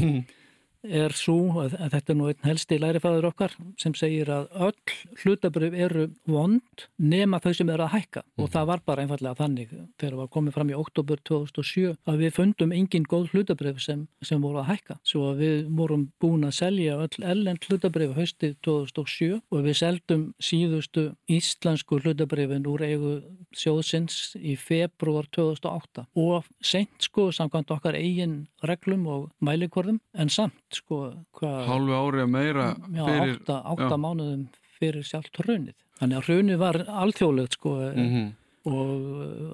[0.82, 4.96] er svo að, að þetta er nú einn helsti lærifæður okkar sem segir að öll
[5.22, 8.24] hlutabrjöf eru vond nema þau sem eru að hækka.
[8.42, 12.34] Og það var bara einfallega þannig þegar var komið fram í oktober 2007 að við
[12.38, 14.98] fundum engin góð hlutabrjöf sem, sem voru að hækka.
[15.06, 20.26] Svo að við vorum búin að selja öll ellend hlutabrjöf haustið 2007 og við seldum
[20.42, 23.14] síðustu íslensku hlutabrjöfin úr eigu
[23.56, 30.71] sjóðsins í februar 2008 og sent sko samkvæmt okkar eigin reglum og mælikvorðum en samt
[30.80, 30.98] sko
[31.42, 33.34] Hálfu ári að meira já, fyrir...
[33.40, 34.46] átta, átta mánuðum
[34.78, 35.74] fyrir sjálft hrunið.
[36.00, 38.30] Þannig að hrunið var alþjóðlegt sko Mhm.
[38.62, 38.90] og,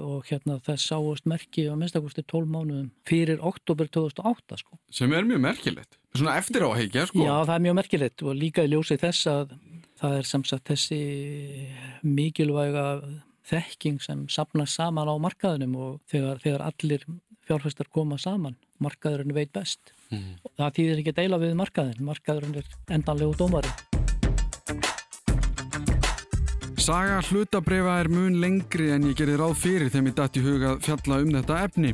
[0.04, 4.78] og hérna þess sáast merki á minnstakosti 12 mánuðum fyrir oktober 2008 sko.
[4.90, 5.96] Sem er mjög merkilegt.
[6.14, 7.20] Svona eftir á að heikja, sko.
[7.24, 9.54] Já, það er mjög merkilegt og líka í ljósi þess að
[9.98, 11.00] það er sem sagt þessi
[12.04, 12.86] mikilvæga
[13.48, 17.04] þekking sem sapnast saman á markaðunum og þegar, þegar allir
[17.48, 19.94] fjárfæstar koma saman, markaðurinn veit best.
[20.10, 20.32] Mhm.
[20.58, 23.72] Það þýðir ekki að deila við markaðin, markaðurinn er endanlegu dómari.
[26.88, 30.70] Saga hlutabrefa er mun lengri en ég gerði ráð fyrir þeim ég datt í huga
[30.70, 31.90] að fjalla um þetta efni.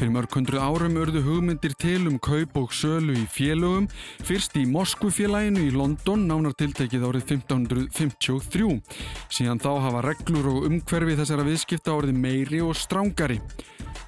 [0.00, 3.90] Fyrir mörg hundru árum urðu hugmyndir til um kaup og sölu í félögum,
[4.24, 8.80] fyrst í Moskvufélaginu í London, nánar tiltekið árið 1553.
[9.28, 13.42] Síðan þá hafa reglur og umhverfi þessara viðskipta árið meiri og strángari.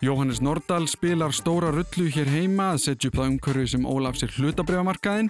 [0.03, 4.33] Jóhannes Nordal spilar stóra rullu hér heima að setja upp það umhverju sem Ólaf sér
[4.35, 5.29] hlutabregamarkaðin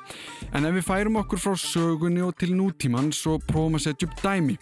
[0.49, 4.25] en ef við færum okkur frá sögunni og til nútíman svo prófum að setja upp
[4.25, 4.57] dæmi.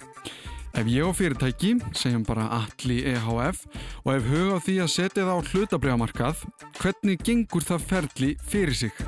[0.75, 3.63] Ef ég á fyrirtæki, segjum bara Alli EHF
[4.03, 6.47] og ef huga á því að setja það á hlutabregamarkað,
[6.83, 9.05] hvernig gengur það ferli fyrir sig?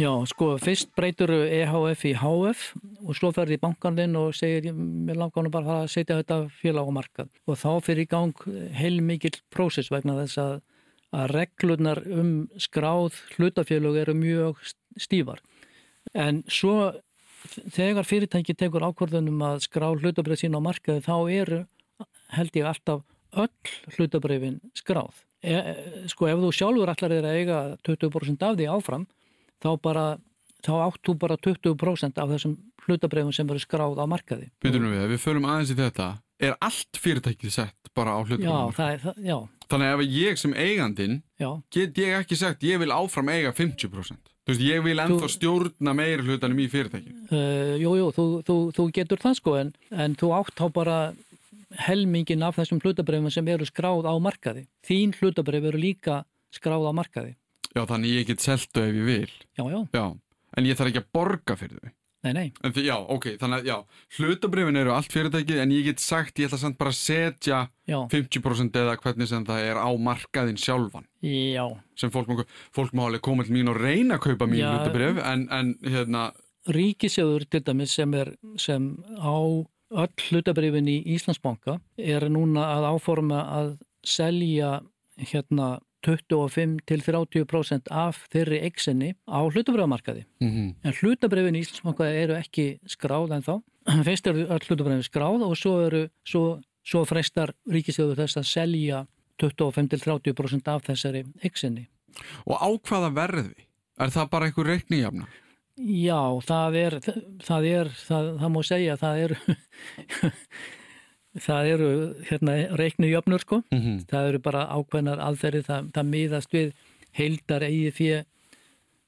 [0.00, 2.60] Já, sko, fyrst breytur EHF í HF
[3.04, 6.92] og svo ferði í bankaninn og segir mér langar bara að setja þetta félag á
[6.96, 7.28] markað.
[7.44, 8.44] Og þá fyrir í gang
[8.78, 10.54] heilmikið prósess vegna þess að,
[11.12, 14.64] að reglunar um skráð hlutafélag eru mjög
[14.96, 15.44] stífar.
[16.16, 16.94] En svo
[17.74, 21.62] þegar fyrirtæki tekur ákvörðunum að skrá hlutabrið sín á markaði þá eru
[22.38, 23.04] held ég alltaf
[23.36, 25.26] öll hlutabriðin skráð.
[25.44, 29.10] E, e, sko ef þú sjálfur allar er að eiga 20% af því áfram
[29.62, 30.06] þá bara
[30.64, 32.56] þá áttu bara 20% af þessum
[32.86, 34.50] hlutabrefum sem eru skráð á markaði.
[34.62, 38.50] Býtum við, við förum aðeins í þetta, er allt fyrirtækið sett bara á hlutabrefum?
[38.50, 39.38] Já, það er það, já.
[39.70, 41.50] Þannig að ef ég sem eigandin, já.
[41.70, 44.30] get ég ekki sagt, ég vil áfram eiga 50%.
[44.40, 47.18] Þú veist, ég vil ennþá þú, stjórna meir hlutanum í fyrirtækið.
[47.30, 50.96] Uh, jú, jú, þú, þú, þú getur það sko, en, en þú átt þá bara
[51.86, 54.64] helmingin af þessum hlutabrefum sem eru skráð á markaði.
[54.86, 57.36] Þín hlutabref eru líka skráð á markaði.
[57.76, 59.32] Já, þannig ég get seltu ef ég vil.
[59.58, 59.80] Já, já.
[59.94, 60.04] Já,
[60.58, 61.96] en ég þarf ekki að borga fyrir þau.
[62.20, 62.48] Nei, nei.
[62.60, 63.76] En því, já, ok, þannig að, já,
[64.18, 67.96] hlutabrifin eru allt fyrirtækið en ég get sagt, ég ætla samt bara að setja já.
[68.12, 71.06] 50% eða hvernig sem það er á markaðin sjálfan.
[71.24, 71.64] Já.
[71.96, 72.44] Sem fólk,
[72.76, 76.28] fólk má alveg koma til mín og reyna að kaupa mín hlutabrif, en, en, hérna...
[76.68, 83.46] Ríkisjöður, til dæmis, sem er, sem á öll hlutabrifin í Íslandsbanka er núna að áforma
[83.48, 83.72] að
[84.04, 84.82] selja,
[85.32, 90.24] hérna, 25 til 30% af þeirri eiksinni á hlutabröðamarkaði.
[90.40, 90.74] Mm -hmm.
[90.84, 93.54] En hlutabröðin í Íslandsbankaði eru ekki skráð en þá.
[94.06, 99.06] Fyrst eru öll hlutabröðin skráð og svo, eru, svo, svo freistar ríkisjóður þess að selja
[99.40, 101.88] 25 til 30% af þessari eiksinni.
[102.46, 103.66] Og á hvaða verði?
[104.00, 105.26] Er það bara einhver reiknijafna?
[105.80, 106.94] Já, það er,
[107.40, 109.34] það er, það, það má segja, það er
[111.38, 111.90] það eru
[112.26, 113.98] hérna, reiknu jöfnur sko mm -hmm.
[114.10, 116.72] það eru bara ákveðnar aðferði það, það miðast við
[117.12, 118.24] heildar eigið fyrir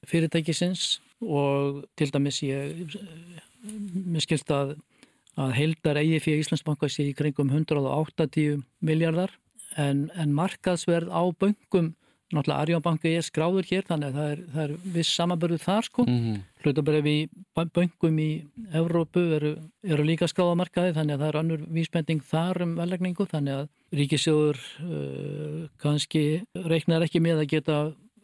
[0.07, 2.97] fyrirtækisins og til dæmis ég
[3.63, 4.75] mér skilst að
[5.39, 9.31] að heildar eigið fyrir Íslandsbanka sé í kringum 180 miljardar
[9.75, 11.93] en, en markaðsverð á böngum
[12.35, 16.05] náttúrulega Arjónbanki er skráður hér þannig að það er, það er viss samanbörðu þar sko
[16.05, 16.43] mm -hmm.
[16.63, 17.17] hlutabref í
[17.77, 18.29] böngum í
[18.73, 19.53] Evrópu eru,
[19.83, 24.57] eru líka skráðamarkaði þannig að það er annur vísbending þar um vellegningu þannig að Ríkisjóður
[24.81, 27.77] uh, kannski reiknar ekki með að geta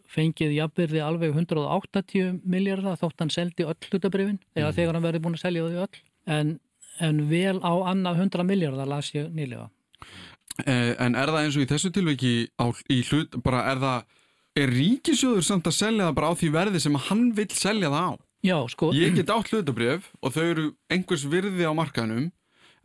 [0.10, 4.76] fengið jafnverði alveg 180 miljardar þótt hann seldi öll hlutabrefin eða mm -hmm.
[4.76, 6.60] þegar hann verði búin að selja þau öll en,
[7.00, 9.70] en vel á annað 100 miljardar las ég nýlega
[10.02, 14.00] Eh, en er það eins og í þessu tilveiki á, í hlut, bara er það
[14.60, 18.10] er ríkisjóður samt að selja það bara á því verði sem hann vil selja það
[18.10, 18.14] á?
[18.40, 18.92] Já, sko.
[18.96, 22.30] Ég get átt hlutabrjöf og þau eru einhvers virði á markanum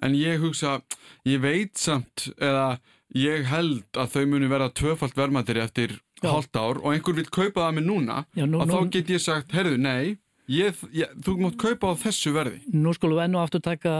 [0.02, 0.80] en ég hugsa,
[1.26, 2.80] ég veit samt eða
[3.14, 5.94] ég held að þau muni verða tvöfalt vermaðir eftir
[6.24, 9.12] hálft ár og einhver vil kaupa það með núna Já, nú, og nú, þá get
[9.14, 10.16] ég sagt, herðu, nei
[10.50, 12.58] Ég, ég, þú mátt kaupa á þessu verði.
[12.76, 13.92] Nú skulum við ennu aftur taka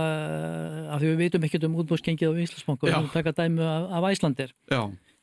[0.92, 4.52] af því við veitum ekkert um útbúrskengið á Íslandsbanku við taka dæmu af, af Æslandir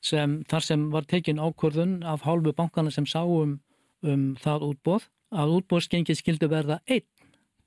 [0.02, 3.60] sem, þar sem var tekin ákvörðun af hálfu bankana sem sáum
[4.02, 7.06] um það útbóð að útbúrskengið skildi verða einn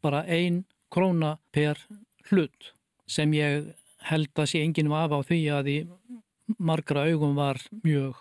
[0.03, 1.79] bara einn króna per
[2.31, 2.73] hlut
[3.07, 3.71] sem ég
[4.11, 5.79] held að sé enginn var af á því að í
[6.59, 8.19] margra augum var mjög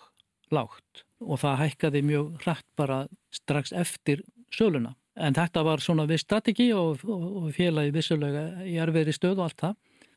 [0.54, 4.22] lágt og það hækkaði mjög hrætt bara strax eftir
[4.54, 9.38] söluna En þetta var svona við strategi og, og, og félagi vissulega í erfiðri stöð
[9.38, 9.76] og allt það.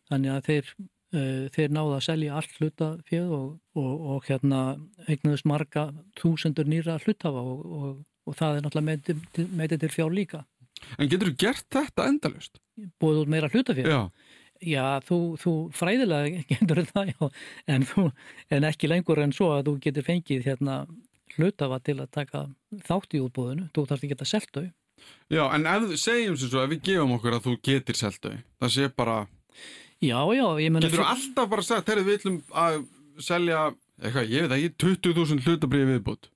[0.10, 0.72] Þannig að þeir,
[1.14, 3.48] uh, þeir náða að selja allt hlutafjöð og,
[3.84, 4.62] og hérna
[5.06, 7.44] eignuðist marga þúsundur nýra hlutafa
[8.28, 10.44] og það er náttúrulega meitið til fjár líka.
[10.98, 12.60] En getur þú gert þetta endalust?
[13.02, 13.90] Búið út meira hlutafjöð?
[13.90, 14.02] Já.
[14.58, 17.28] Já, þú, þú fræðilega getur það, já,
[17.74, 18.08] en, þú,
[18.58, 20.80] en ekki lengur en svo að þú getur fengið hérna
[21.38, 22.44] hlutafa til að taka
[22.88, 23.68] þátt í útbúðinu.
[23.76, 24.72] Þú þarfst ekki að selta þau.
[25.28, 28.32] Já, en ef, segjum sem svo, ef við gefum okkur að þú getur seltu,
[28.62, 29.18] það sé bara...
[30.00, 30.88] Já, já, ég menna...
[30.88, 32.80] Getur þú alltaf bara sagt, herrið, við ætlum að
[33.26, 33.66] selja,
[34.00, 36.32] eitthvað, ég veit ekki, 20.000 hlutabriði viðbútt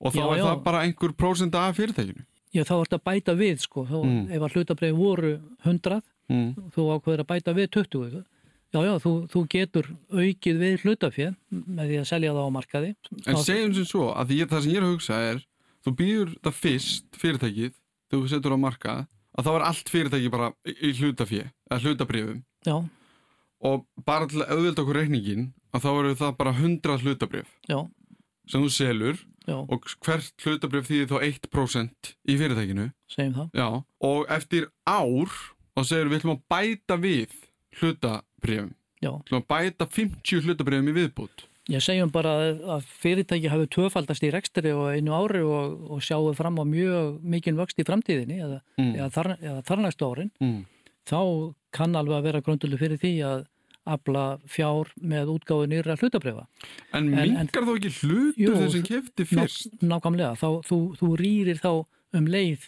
[0.00, 0.44] og þá já, er já.
[0.46, 2.24] það bara einhver prósend af fyrirtækinu.
[2.56, 4.22] Já, þá ert að bæta við, sko, þá, mm.
[4.32, 6.00] ef að hlutabriði voru 100,
[6.32, 6.46] mm.
[6.74, 8.22] þú ákveður að bæta við 20,
[8.70, 12.90] Já, já, þú, þú getur aukið við hlutafið með því að selja það á markaði.
[13.26, 15.40] En segjum sem svo að því, það sem ég er að hugsa er
[15.86, 17.72] þú býður það fyrst fyrirtækið
[18.10, 19.02] þegar þú setur á markað
[19.38, 22.76] að þá er allt fyrirtæki bara í hlutafið eða hlutabrifum Já.
[23.70, 27.78] og bara til að auðvitað okkur reikningin að þá eru það bara 100 hlutabrif já,
[28.50, 32.88] sem þú selur já, og hvert hlutabrif þýðir þá 1% í fyrirtækinu.
[34.10, 35.30] Og eftir ár
[35.76, 37.36] þá segir við ætlum að bæta við
[37.80, 38.74] hlutabrifum
[39.16, 42.32] Við ætlum að bæta 50 hlutabrifum í viðbútt ég segjum bara
[42.76, 47.20] að- fyrirtæki hafi tvöfaldast í rekstri og einu ári og, og sjáu fram á mjög
[47.22, 48.92] mikinn vöxt í framtíðinni eða, mm.
[48.98, 50.64] eða, þar, eða þarnæstu árin, Mm.
[51.06, 51.20] þá
[51.72, 53.46] kann alveg að vera grunduleg fyrir því að
[53.90, 56.44] afla fjár með útgáðu nýra hlutabrifa.
[56.94, 59.70] En mingar þá ekki hlutur sem kefti fyrst?
[59.80, 61.70] Nákvæmlega, þá, þú, þú rýrir þá
[62.14, 62.66] um leið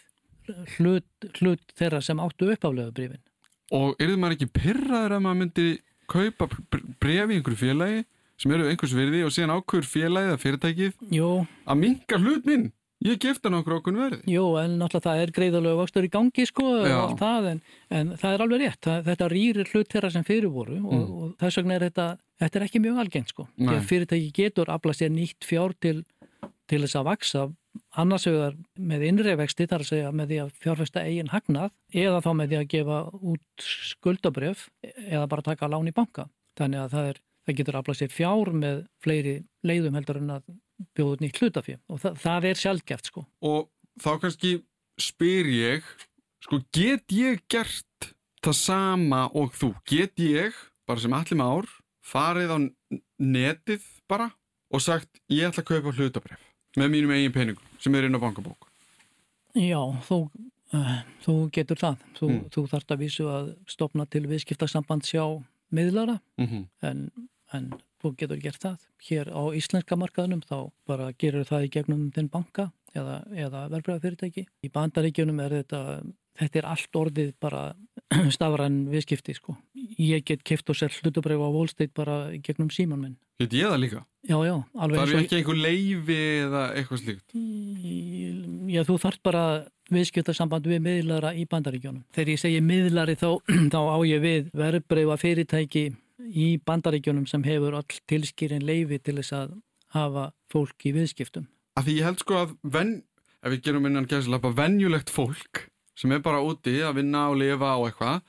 [0.77, 1.05] hlut,
[1.39, 3.21] hlut þeirra sem áttu uppaflöðu brifin.
[3.73, 5.67] Og er þið maður ekki pyrraður að maður myndi
[6.11, 6.47] kaupa
[6.99, 8.01] bref í einhverju félagi
[8.41, 11.27] sem eru einhvers virði og síðan ákveður félagið eða fyrirtækið Jú,
[11.67, 12.71] að minga hlut minn?
[13.03, 14.21] Ég gefti hann okkur verði.
[14.31, 16.67] jú, en náttúrulega það er greiðalög vöxtur í gangi sko
[17.19, 17.59] það, en,
[17.91, 21.09] en það er alveg rétt, það, þetta rýrir hlut þeirra sem fyrir voru og, Mm.
[21.25, 22.05] og þess vegna er þetta,
[22.39, 23.47] þetta er ekki mjög algengt sko.
[23.59, 26.05] Að fyrirtæki getur afla sér nýtt fjár til,
[26.71, 27.43] til þess að vaksa
[27.99, 32.21] annars vegar með innri vexti þar að segja með því að fjárfesta eigin hagnað eða
[32.23, 34.69] þá með því að gefa út skuldabrjöf
[35.09, 36.29] eða bara taka lán í banka.
[36.55, 39.35] Þannig að það, er, það getur afla sér fjár með fleiri
[39.67, 40.43] leiðum heldur en að
[40.97, 43.25] bjóða nýtt hlutafjö og það, það er sjálfgeft sko.
[43.45, 43.69] Og
[44.01, 44.53] þá kannski
[44.99, 45.83] spyr ég,
[46.43, 48.09] sko, get ég gert
[48.43, 49.73] það sama og þú?
[49.87, 50.55] Get ég,
[50.87, 51.67] bara sem allir már,
[52.03, 52.57] farið á
[53.23, 54.31] netið bara
[54.73, 58.23] og sagt, ég ætla að kaupa hlutabref með mínum eigin peningum sem er inn á
[58.23, 58.67] bankabók?
[59.53, 60.17] Já, þú,
[60.73, 61.99] uh, þú getur það.
[62.17, 62.49] Þú, Mm.
[62.49, 65.23] þú þarft að vísu að stopna til viðskiptasamband sjá
[65.73, 67.11] miðlara Mm en,
[67.53, 67.71] en
[68.03, 68.81] þú getur gert það.
[69.07, 70.57] Hér á íslenska markaðunum þá
[70.89, 74.45] bara gerur það í gegnum þinn banka eða, eða verbreyðafyrirtæki.
[74.67, 75.81] Í bandaríkjunum er þetta,
[76.41, 77.63] þetta er allt orðið bara
[78.35, 79.55] stafræn viðskipti sko.
[79.99, 83.15] Ég get kift og sér hlutabrif á Wall Street bara gegnum síman minn.
[83.41, 84.01] Get ég það líka?
[84.29, 87.33] Já, já, alveg Það er og- ekki einhver leifi eða eitthvað slíkt?
[88.73, 89.43] Já, þú þarf bara
[89.93, 92.03] viðskiptasamband við miðlara í bandaríkjónum.
[92.15, 93.27] Þegar ég segi miðlari þá,
[93.73, 95.83] þá á ég við verðbreyfa fyrirtæki
[96.29, 99.55] í bandaríkjónum sem hefur all tilskýrin leifi til þess að
[99.95, 101.47] hafa fólk í viðskiptum.
[101.77, 102.93] Af því ég held sko að venn,
[103.43, 105.67] ef við gerum innan gæðslappa, venjulegt fólk
[105.97, 108.21] sem er bara úti að vinna og lifa og eitthvað,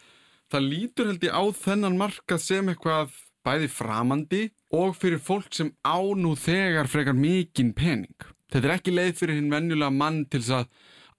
[0.53, 3.15] það lítur held ég á þennan markað sem eitthvað
[3.45, 4.43] bæði framandi
[4.73, 8.17] og fyrir fólk sem á nú þegar frekar mikinn pening.
[8.53, 10.69] Þetta er ekki leið fyrir hinn venjulega mann til þess að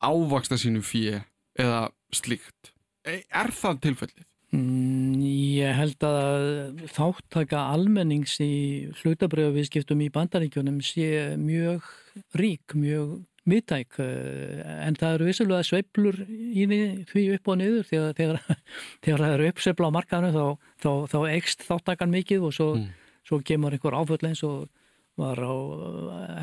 [0.06, 1.20] ávaksta sínu fíi
[1.60, 2.72] eða slíkt.
[3.06, 4.26] E- Er það tilfellið?
[4.56, 5.22] Mm,
[5.56, 11.08] Ég held að þáttaka almennings í hlutabröðuviðskiptum í bandaríkjónum sé
[11.40, 11.88] mjög
[12.38, 13.16] rík, mjög
[13.50, 18.40] mittæk en það eru vissulega sveiflur í því, upp og niður þegar, þegar,
[19.06, 20.46] þegar það eru uppsveifla á markaðinu þá,
[20.84, 22.90] þá, þá ekst þáttakan mikið og svo, Mm.
[23.26, 24.68] svo kemur einhver áföll eins og
[25.20, 25.54] var á,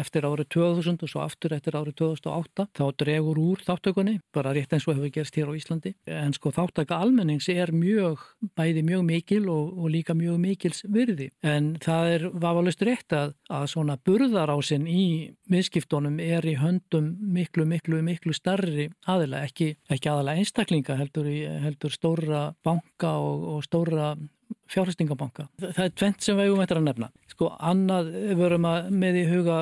[0.01, 4.73] eftir árið 2000 og svo aftur eftir árið 2008 þá dregur úr þáttökunni bara rétt
[4.73, 5.95] eins og hefur gerst hér á Íslandi.
[6.07, 8.23] En sko þáttaka almennings er mjög
[8.57, 11.31] bæði mjög mikil og, og líka mjög mikils virði.
[11.45, 15.05] En það er vafalust rétt að, að svona burðarásin í
[15.53, 21.29] miðskiptunum er í höndum miklu miklu miklu starri aðila ekki, ekki aðala einstaklinga heldur,
[21.67, 24.15] heldur stóra banka og, og stóra
[24.73, 25.47] fjárfestingabanka.
[25.61, 27.09] Það er tvent sem við eigum eftir að nefna.
[27.33, 29.59] Sko, annað verum að með í huga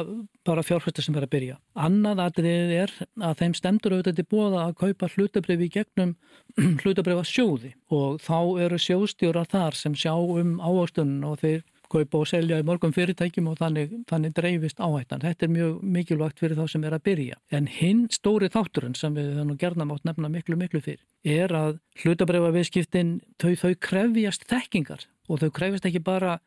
[0.46, 1.58] bara fjárfestar sem er að byrja.
[1.78, 2.94] Annað aðrið er
[3.28, 6.14] að þeim stemdur auðvitað til bóða að kaupa hlutabrif í gegnum
[6.82, 12.28] hlutabrifa sjóði og þá eru sjóðstjórar þar sem sjá um ávastunum og þeir kaupa og
[12.30, 15.22] selja í morgum fyrirtækjum og þannig, þannig dreifist áhættan.
[15.24, 17.38] Þetta er mjög mikilvægt fyrir þá sem er að byrja.
[17.50, 21.78] En hinn stóri þátturinn sem við höfum gerna mátt nefna miklu, miklu fyrir er að
[22.00, 26.38] hlutabreifa viðskiptin þau, þau krefjast þekkingar og þau krefjast ekki bara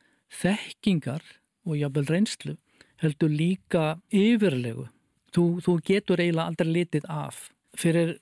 [0.41, 1.23] þekkingar
[1.67, 2.55] og jafnvel reynslu
[3.03, 4.87] heldur líka yfirlegu.
[5.33, 7.49] Þú, þú getur eiginlega aldrei litið af.
[7.77, 8.17] Fyrir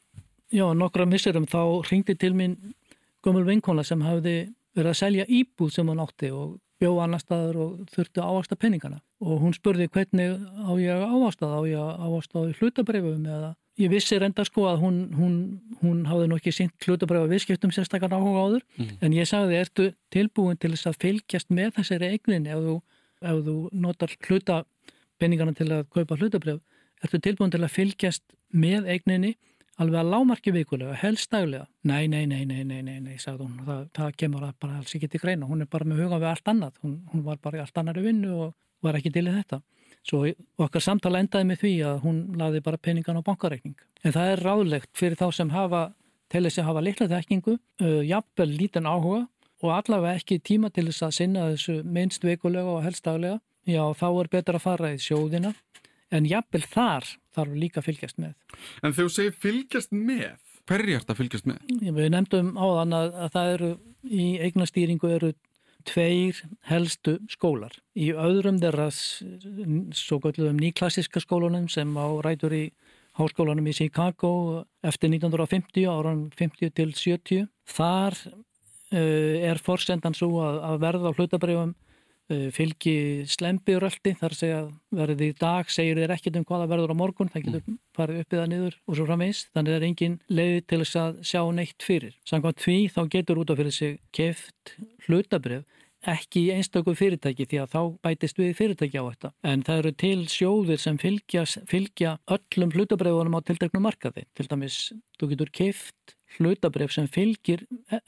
[0.52, 2.58] já, nokkra misserum þá ringdi til mín
[3.24, 7.60] gömul vinkona sem hafði verið að selja íbúð sem hún átti og bjó annar staður
[7.64, 11.82] og þurfti að ávasta penningana og hún spurði hvernig á ég að ávasta á ég
[11.82, 13.52] að ávasta í hlutabrefum eða?
[13.80, 15.36] Ég vissi reynda sko að hún, hún,
[15.80, 18.66] hún hafði nú ekki sínt hlutabrefa viðskiptum sérstakar áhuga áður.
[18.78, 18.98] Mhm.
[19.02, 22.76] en ég sagði ertu tilbúin til þess að fylgjast með þessari eignin ef þú,
[23.22, 26.60] ef þú notar hlutapenningana til að kaupa hlutabref
[27.02, 29.36] ertu tilbúin til að fylgjast með eigninni
[29.82, 31.66] alveg að lámarki vikulega, helst daglega.
[31.90, 33.60] Nei, nei, nei, nei, nei, nei, nei, sagði hún.
[33.68, 35.50] Það, það kemur að bara alls ekki til greina.
[35.50, 36.80] Hún er bara með huga við allt annað.
[36.86, 38.54] Hún, hún var bara í allt annari vinnu og
[38.86, 39.62] var ekki til í þetta.
[40.08, 40.24] Svo
[40.62, 43.78] okkar samtala endaði með því að hún laði bara peningan á bankareikning.
[44.02, 45.84] En það er ráðlegt fyrir þá sem hafa,
[46.32, 49.28] til þess að hafa litla þekkingu, uh, jafnvel lítinn áhuga
[49.62, 53.38] og allavega ekki tíma til þess að sinna þessu minnst vikulega og helst daglega,
[53.70, 55.54] já þá er betra að fara í sjóðina
[56.12, 58.34] en jafnvel þar þarf líka að fylgjast með.
[58.82, 60.34] En þegar þú segir fylgjast með,
[60.70, 61.72] hverju er þetta að fylgjast með?
[62.00, 63.72] Við nefndum á þann að, að það eru
[64.04, 65.32] í eignastýringu eru
[65.88, 66.38] tveir
[66.70, 67.74] helstu skólar.
[67.98, 72.66] Í öðrum þeirra svo gölluðum nýklassiska skólunum sem á rætur í
[73.18, 77.48] háskólanum í Chicago eftir 1950 áran 50 til 70.
[77.72, 81.91] Þar uh, er forsendan svo að, að verða á hlutabrifum uh,
[82.56, 82.96] fylgi
[83.30, 84.62] slembiröldi þar segja
[84.96, 88.44] verðið í dag segir þér ekkit um hvaða verður á morgun það getur farið uppið
[88.44, 92.18] að niður og svo framvegis þannig er engin leiði til þess að sjá neitt fyrir.
[92.28, 94.76] Samkvæmt því þá getur út af fyrir sig keft
[95.08, 95.68] hlutabrif
[96.10, 99.32] ekki í einstakku fyrirtæki því að þá bætist við fyrirtæki á þetta.
[99.46, 104.26] En það eru til sjóðir sem fylgja, fylgja öllum hlutabreyfunum á tildeknum markaði.
[104.38, 104.80] Til dæmis,
[105.22, 107.66] þú getur keift hlutabreyf sem fylgir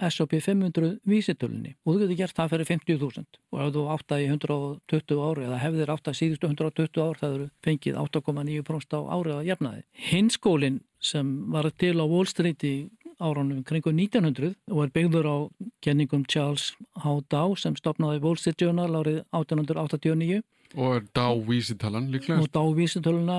[0.10, 4.24] SOP 500 vísitölunni og þú getur gert það fyrir 50.000 og ef þú átt að
[4.24, 9.02] í 120 ári eða hefðir átt að síðustu 120 ár það eru fengið 8,9% á
[9.14, 9.86] árið að jafnaði.
[10.10, 12.76] Hinskólinn sem var til á Wall Street í
[13.24, 15.38] árunum kringu 1900 og er byggður á
[15.84, 17.20] kenningum Charles H.
[17.30, 20.42] Dow sem stopnaði Wall Street Journal árið 1889
[20.74, 22.42] Og er Dow vísitalan líklega?
[22.42, 23.38] Og Dow vísitaluna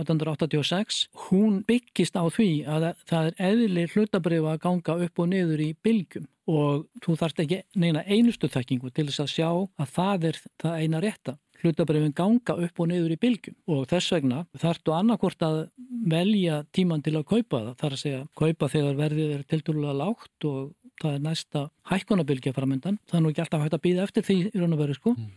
[0.00, 5.64] 1886 hún byggist á því að það er eðli hlutabrif að ganga upp og niður
[5.64, 6.28] í bylgjum.
[6.50, 10.82] Og þú þarft ekki neina einustu þekkingu til þess að sjá að það er það
[10.82, 11.36] eina rétta.
[11.64, 13.56] Hlutabrifin ganga upp og niður í bylgjum.
[13.72, 15.60] Og þess vegna þarftu annarkort að
[16.10, 17.76] velja tíman til að kaupa það.
[17.80, 23.00] Þar að segja kaupa þegar verðið er tildurulega lágt og það er næsta hækkunabylgja framöndan
[23.08, 25.14] það er nú ekki alltaf hægt að býða eftir því í raun og veru sko.
[25.16, 25.32] Mm.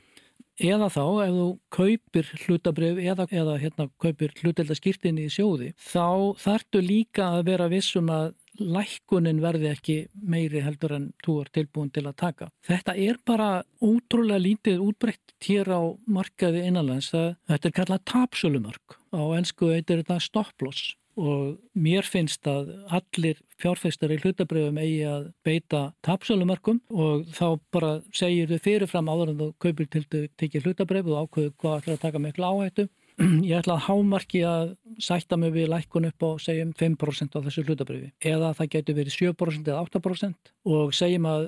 [0.58, 1.48] Eða þá ef þú
[1.78, 8.10] kaupir hlutabrif eða, eða hérna kaupir hluteldaskýrtin í sjóði þá þarftu líka að vera vissum
[8.14, 12.48] að lækkunin verði ekki meiri heldur en þú er tilbúin til að taka.
[12.66, 13.50] Þetta er bara
[13.86, 17.12] útrúlega lítið útbreytt hér á markaði innanlands.
[17.14, 18.98] Þetta er kallað tapsölumörk.
[19.14, 25.32] Á ennsku heitir þetta stopploss og mér finnst að allir fjárfeistar í hlutabröfum eigi að
[25.46, 30.70] beita tapsölumörkum og þá bara segir þau fyrirfram áður en þú kaupir til þau tekið
[30.70, 32.88] hlutabröf og ákveðu hvað ætlar að taka miklu áhættu.
[33.50, 37.64] Ég ætla að hámarki að sætta mig við lækkun upp á segjum 5% á þessu
[37.66, 41.48] hlutabrifi eða það getur verið 7% eða 8% og segjum að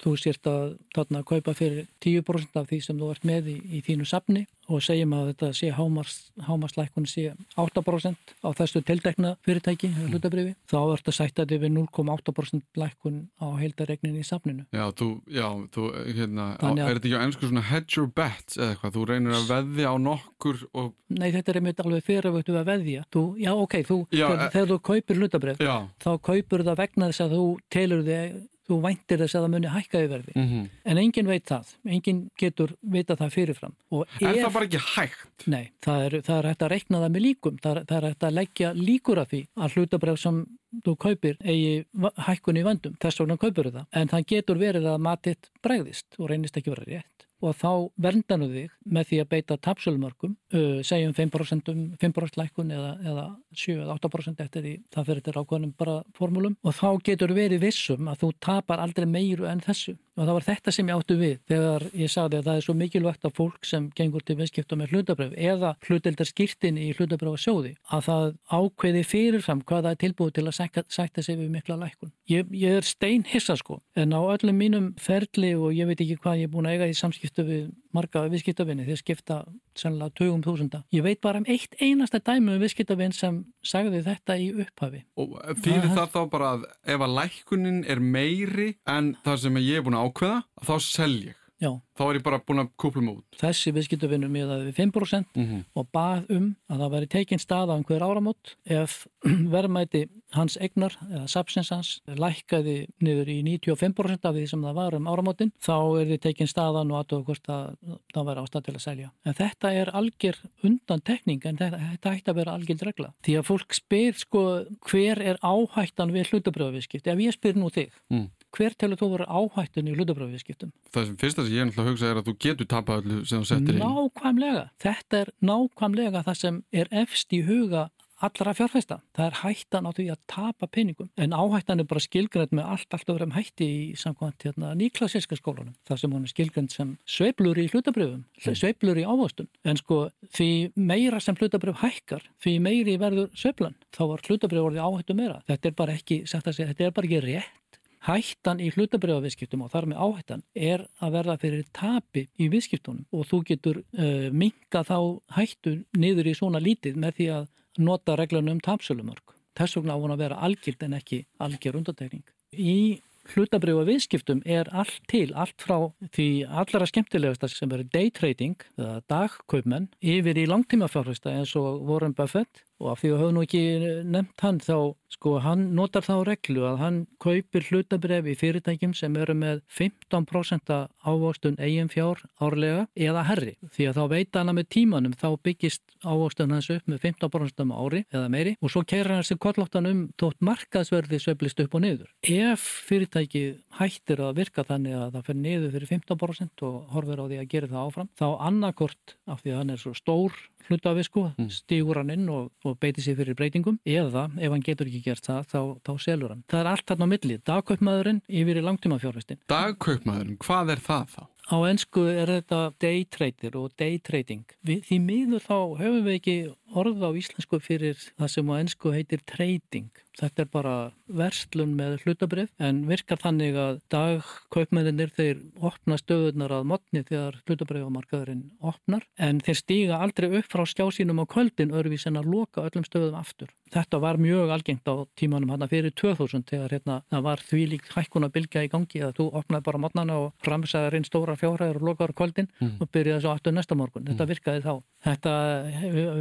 [0.00, 3.82] þú sért að þarna kaupa fyrir 10% af því sem þú ert með í, í
[3.86, 10.12] þínu safni og segjum að þetta sé hámarslækun sé 8% á þessu tildekna fyrirtæki, mm.
[10.12, 14.66] hlutabrifi, þá ert að sætta þetta við 0,8% lækun á heildaregnin í safninu.
[14.70, 18.60] Já, þú, já, þú, hérna, á, er þetta ekki á ennsku svona hedge your bets
[18.60, 20.92] eða eitthvað, þú reynir að veðja á nokkur og...
[21.10, 23.04] Nei, þetta er einmitt alveg fyrir að veðja.
[23.10, 24.52] Þú, já, ok, þú, já, þegar, e...
[24.54, 25.66] þegar þú kaupir hlutabrif,
[26.04, 27.44] þá kaupir það vegna þess að þú
[27.74, 28.40] telur þig
[28.70, 30.34] þú væntir þess að það muni hækka í verði.
[30.36, 30.68] Mm -hmm.
[30.84, 33.74] en engin veit það, engin getur vita það fyrirfram.
[33.90, 35.46] Er ef, það bara ekki hægt?
[35.46, 37.58] Nei, það er, það er hægt að reikna það með líkum.
[37.62, 40.42] Það er, það er hægt að leggja líkur af því að hlutabref sem
[40.86, 41.84] þú kaupir eigi
[42.26, 43.86] hækkun í vandum, þess vegna kaupir það.
[43.92, 47.70] En það getur verið að matitt bregðist og reynist ekki verið rétt og þá
[48.04, 53.26] verndanu þig með því að beita tapsölumörkum, uh, segjum 5%, 5% lækun eða, eða
[53.56, 56.56] 7-8% eftir því það fyrir til ákveðnum bara formúlum.
[56.64, 60.46] Og þá getur verið vissum að þú tapar aldrei meiru en þessu og það var
[60.46, 63.68] þetta sem ég áttu við þegar ég sagði að það er svo mikilvægt að fólk
[63.70, 68.26] sem gengur til viðskipta með hlutabröf eða hluteldar skýrtin í hlutabröfa sjóði að það
[68.60, 70.58] ákveði fyrirfram hvað það er tilbúið til að
[70.92, 72.12] sækta sig við mikla lækun.
[72.28, 76.20] Ég, ég er stein hissa sko en á öllum mínum ferli og ég veit ekki
[76.20, 77.64] hvað ég er búin að eiga í samskiptu við
[77.96, 79.38] marga viðskiptavinni þeir skipta
[79.78, 80.82] sannlega 20.000.
[80.94, 85.04] Ég veit bara um eitt einasta dæmi um viðskiptavinn sem sagði þetta í upphafi.
[85.20, 89.60] Og fyrir það, það þá bara að ef að lækunin er meiri en það sem
[89.64, 91.39] ég er búin að ákveða, þá selj ég.
[91.60, 91.74] Já.
[91.98, 93.36] Þá er ég bara búin að kúpla mig út.
[93.36, 95.64] Þessi viðskiptavinnur miðaði við 5% mm -hmm.
[95.76, 98.94] og bað um að það væri tekinn stað á einhver áramót ef
[99.54, 104.96] verðmæti hans egnar eða sapsins hans lækkaði niður í 95% af því sem það var
[104.96, 107.76] um áramótin þá er þið tekinn staðan og aðtöðu hvort að
[108.14, 109.12] það væri ástað til að selja.
[109.24, 113.12] En þetta er algjör undan tekning en þetta, þetta ætti að vera algjör regla.
[113.20, 117.06] Því að fólk spyr sko hver er áhættan við hlutabröðuviðskipt?
[117.10, 120.74] Ef ég spyr nú þig mm hver telur þú verið áhættun í hlutabræðviðskiptum?
[120.94, 123.50] Það sem fyrsta sem ég að hugsa er að þú getur tapað öllu sem þú
[123.52, 123.80] settir í.
[123.84, 124.66] Nákvæmlega.
[124.82, 127.88] Þetta er nákvæmlega það sem er efst í huga
[128.20, 128.98] allra fjárfæsta.
[129.16, 131.08] Það er hættan á því að tapa peningum.
[131.20, 135.76] En áhættan er bara skilgrend með allt, allt öðrum hætti í samkvæmt hérna, nýklassíska skólanum.
[135.88, 138.58] Það sem hún er skilgrend sem sveiblur í hlutabröfum, mm.
[138.60, 139.48] sveiblur í ávastun.
[139.64, 140.02] En sko
[140.36, 143.78] því meira sem hlutabröf hækkar, því meiri verður sveiblan.
[143.96, 145.40] Þá var hlutabröf orðið áhættu meira.
[145.48, 147.56] Þetta er bara ekki, sagt að segja, þetta er bara ekki rétt
[148.00, 153.26] Hættan í hlutabriðaviðskiptum og þar með áhættan er að verða fyrir tapi í viðskiptunum og
[153.28, 158.56] þú getur uh, minka þá hættu niður í svona lítið með því að nota reglunum
[158.56, 159.36] um tapsölumörk.
[159.58, 162.24] Þess vegna á hún að vera algild en ekki algjör undatekning.
[162.56, 163.00] Í
[163.34, 169.02] hlutabriða viðskiptum er allt til, allt frá því allra skemmtilegasta sem eru day trading, eða
[169.12, 173.64] dagkaupmenn, yfir í langtímafjárfesta eins og Warren Buffett og af því að höfum nú ekki
[174.08, 174.78] nefnt hann þá
[175.10, 180.70] Sko hann notar þá reglu að hann kaupir hlutabref í fyrirtækjum sem eru með 15%
[181.02, 183.56] ávostun eigin fjár árlega eða herri.
[183.74, 187.74] Því að þá veit hann að með tímanum þá byggist ávostun hans upp með 15%
[187.74, 191.84] ári eða meiri og svo keirir hann sér kollóttan um tótt markaðsverði söblist upp og
[191.84, 192.14] niður.
[192.22, 193.44] Ef fyrirtæki
[193.80, 197.50] hættir að virka þannig að það fer niður fyrir 15% og horfir á því að
[197.50, 201.48] gera það áfram þá annarkort af því að hann er svo stór hlutavisku, mm.
[201.50, 205.26] stígur hann inn og, og beiti sér fyrir breytingum eða ef hann getur ekki gert
[205.26, 206.44] það, þá, þá selur hann.
[206.50, 207.40] Það er allt þarna á milli.
[207.50, 209.42] Dagkaupmaðurinn yfir í langtíma fjárfestin.
[209.50, 211.22] Dagkaupmaðurinn, hvað er það þá?
[211.50, 214.44] Á ennsku er þetta day trader og day trading.
[214.62, 216.36] Við, því miður þá höfum við ekki
[216.76, 219.90] orð á íslensku fyrir það sem á ennsku heitir trading.
[220.20, 220.74] Þetta er bara
[221.06, 228.42] verslun með hlutabrif en virkar þannig að dagkaupmennir þeir opna stöðunar að modni þegar hlutabrifamarkaðurinn
[228.72, 232.84] opnar en þeir stíga aldrei upp frá skjásínum á kvöldin örfis en að loka öllum
[232.86, 233.54] stöðum aftur.
[233.70, 237.90] Þetta var mjög algengt á tímanum hann fyrir 2000 þegar hérna, það var því lík
[237.94, 241.86] hækkuna bylgja í gangi að þú opnaði bara modnana og framsæðar inn stóra fjárhæður og
[241.92, 242.76] lokaður kvöldin mm.
[242.82, 244.08] og byrjaði svo aftur næsta morgun.
[244.10, 244.32] Þetta mm.
[244.34, 244.74] virkaði þá.
[245.06, 245.34] Þetta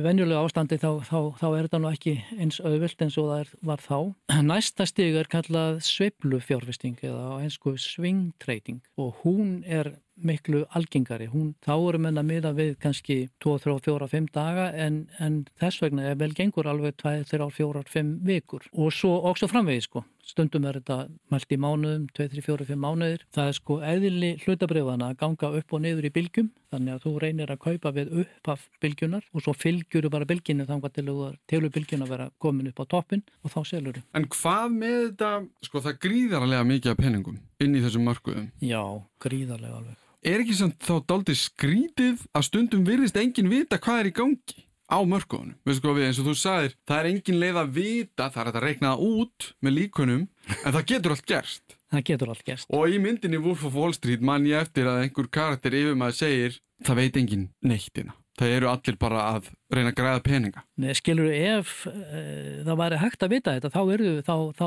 [0.05, 3.53] venjulega ástandi þá, þá, þá er þetta nú ekki eins auðvilt eins og það er,
[3.71, 3.97] var þá.
[4.51, 11.29] Næsta stig er kallað sveiblu fjárfesting eða einsku swing trading og hún er miklu algengari.
[11.31, 15.83] Hún, þá eru menna miða við kannski 2, 3, 4, 5 daga en, en þess
[15.83, 20.03] vegna er vel gengur alveg 2, 3, 4, 5 vikur og svo også framvegið sko.
[20.29, 20.97] Stundum er þetta
[21.33, 23.23] mælt í mánuðum, 2, 3, 4, 5 mánuðir.
[23.33, 27.13] Það er sko eðli hlutabrifana að ganga upp og niður í bylgjum þannig að þú
[27.23, 31.39] reynir að kaupa við upp af bylgjunar og svo fylgjur þú bara bylginu þannig að
[31.49, 34.05] tilur bylgjuna að vera komin upp á toppin og þá selur þú.
[34.13, 35.31] En hvað með þetta,
[35.65, 38.51] sko það gríðarlega mikið af penningum inn í þessum markuðum?
[38.61, 38.83] Já,
[39.25, 44.09] gríðarlega alveg er ekki samt þá daldi skrítið að stundum virðist enginn vita hvað er
[44.09, 47.59] í gangi á mörkunum, veistu hvað við, eins og þú sagðir það er enginn leið
[47.61, 50.23] að vita, það er að rekna út með líkunum,
[50.57, 51.75] en það getur allt gerst.
[51.89, 52.71] Það getur allt gerst.
[52.73, 56.17] Og í myndinni Wolf of Wall Street man ég eftir að einhver karakter yfir maður
[56.23, 58.17] segir, það veit enginn neittina.
[58.39, 60.61] Það eru allir bara að reyna að græða peninga.
[60.79, 64.65] Nei, skilur ef uh, það væri hægt að vita þetta, þá, eru, þá, þá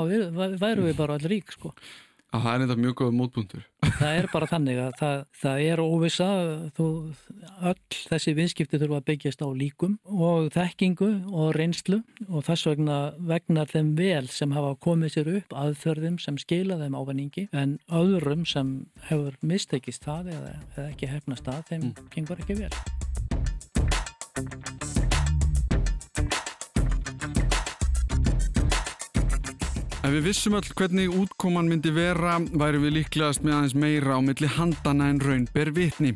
[0.61, 1.73] væru við bara allir rík, sko
[2.33, 3.67] að það er eitthvað mjög góð mótbúndur
[3.99, 6.29] það er bara þannig að það, það er óvisa
[6.79, 6.87] þú,
[7.71, 12.99] öll þessi vinskipti þurfa að byggjast á líkum og þekkingu og reynslu og þess vegna
[13.33, 18.47] vegnar þeim vel sem hafa komið sér upp aðferðum sem skila þeim ávenningi en öðrum
[18.49, 18.75] sem
[19.11, 22.13] hefur mistekist það eða, eða ekki hefnast það þeim mm.
[22.17, 23.02] gengur ekki vel
[30.13, 34.21] Ef við vissum öll hvernig útkoman myndi vera, væri við líklegast með aðeins meira á
[34.21, 36.11] milli handana en raun ber vitni.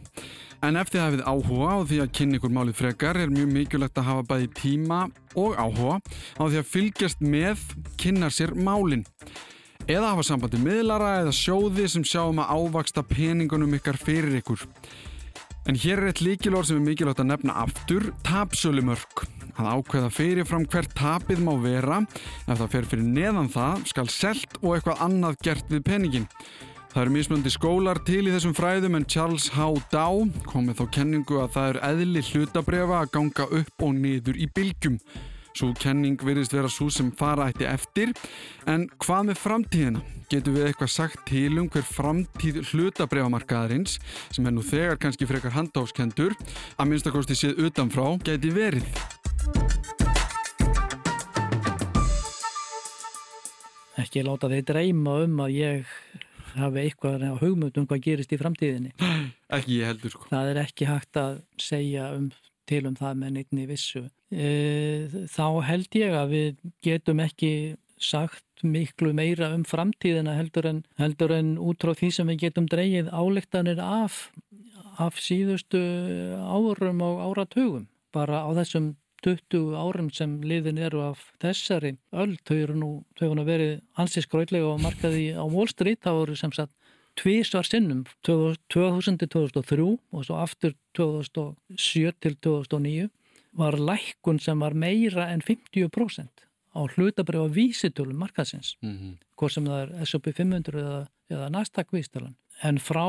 [0.60, 3.96] En ef þið hafið áhuga á því að kynna ykkur málið frekar er mjög mikilvægt
[3.96, 4.98] að hafa bæði tíma
[5.32, 5.96] og áhuga
[6.36, 7.62] á því að fylgjast með
[7.96, 9.06] kynna sér málinn.
[9.88, 14.66] Eða hafa sambandi miðlara eða sjóði sem sjáum að ávaksta peningunum ykkar fyrir ykkur.
[15.72, 19.24] En hér er eitt líkilor sem er mikilvægt að nefna aftur, tapsölumörk
[19.56, 22.00] að ákveða fyrirfram hvert tapið má vera
[22.46, 26.26] ef það fer fyrir neðan það skal selt og eitthvað annað gert við peningin.
[26.96, 29.66] Það eru mismöndi skólar til í þessum fræðum en Charles H.
[29.92, 34.46] Dow komið þó kenningu að það er eðli hlutabrefa að ganga upp og niður í
[34.56, 34.96] bylgjum.
[35.56, 38.14] Svo kenning virðist vera svo sem fara eitt eftir
[38.68, 40.02] en hvað með framtíðina?
[40.32, 44.00] Getur við eitthvað sagt til um hver framtíð hlutabrefamarkaðarins
[44.32, 46.32] sem er nú þegar kannski frekar handáskendur
[46.76, 49.25] að minnstakosti séð utanfrá geti verið?
[53.96, 55.94] Ekki láta þeir dreyma um að ég
[56.56, 58.92] hafi eitthvað hugmynd um hvað gerist í framtíðinni.
[59.56, 60.28] Ekki ég heldur sko.
[60.30, 62.28] Það er ekki hægt að segja um,
[62.68, 64.04] til um það með neittni vissu.
[64.30, 64.48] E,
[65.30, 67.52] þá held ég að við getum ekki
[68.02, 72.68] sagt miklu meira um framtíðina heldur en, heldur en út frá því sem við getum
[72.68, 74.26] dreyið álektanir af,
[75.00, 75.80] af síðustu
[76.36, 77.86] árum og áratugum.
[78.16, 78.94] Bara á þessum
[79.26, 84.28] 20 árum sem liðin eru af þessari öll, þau eru nú, þau eru verið ansins
[84.30, 86.72] græðlega og markaði á Wall Street, þá eru sem sagt
[87.18, 93.08] tvísvar sinnum 2000-2003 og svo aftur 2007 til 2009
[93.56, 96.46] var lækkun sem var meira en 50% á
[96.76, 99.12] á hlutabrifa vísitölum markaðsins, mm -hmm.
[99.36, 102.36] hvort sem það er S&P 500 eða, eða Nasdaq vísitalan.
[102.62, 103.06] En frá,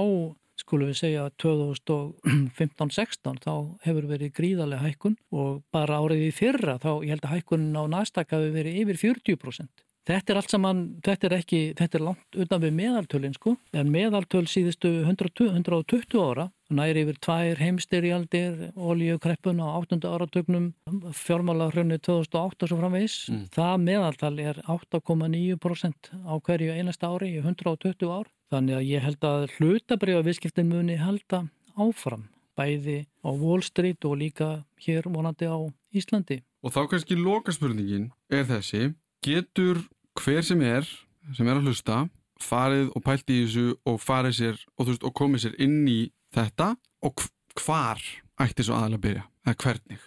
[0.62, 3.54] skulum við segja, 2015-16 þá
[3.86, 7.84] hefur verið gríðarlega hækkun og bara árið í fyrra þá ég held að hækkunin á
[7.94, 9.86] Nasdaq hafi verið yfir 40%.
[10.08, 13.90] Þetta er allt saman, þetta er ekki, þetta er langt utan við meðaltölinn sko, en
[13.92, 20.00] meðaltöl síðustu 120, 120 ára, næri yfir tvær heimstyrjaldir, olíukreppun á 8.
[20.08, 20.70] áratögnum,
[21.12, 23.44] fjármálahrunni 2008 og svo framvegis, mm.
[23.58, 28.32] það meðaltal er 8,9% á hverju einasta ári í 120 ár.
[28.48, 31.44] Þannig að ég held að hlutabriða viðskiptin muni halda
[31.76, 32.28] áfram,
[32.58, 34.50] bæði á Wall Street og líka
[34.86, 35.58] hér vonandi á
[35.92, 36.40] Íslandi.
[36.64, 38.94] Og þá kannski lokaspurningin er þessi,
[39.26, 39.84] getur
[40.18, 40.88] hver sem er,
[41.36, 42.06] sem er að hlusta
[42.42, 46.00] farið og pælt í þessu og farið sér og, veist, og komið sér inn í
[46.36, 46.74] þetta
[47.06, 47.26] og
[47.58, 48.02] hvar
[48.42, 50.06] ætti svo aðalega að byrja, eða hvernig?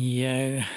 [0.00, 0.74] Ég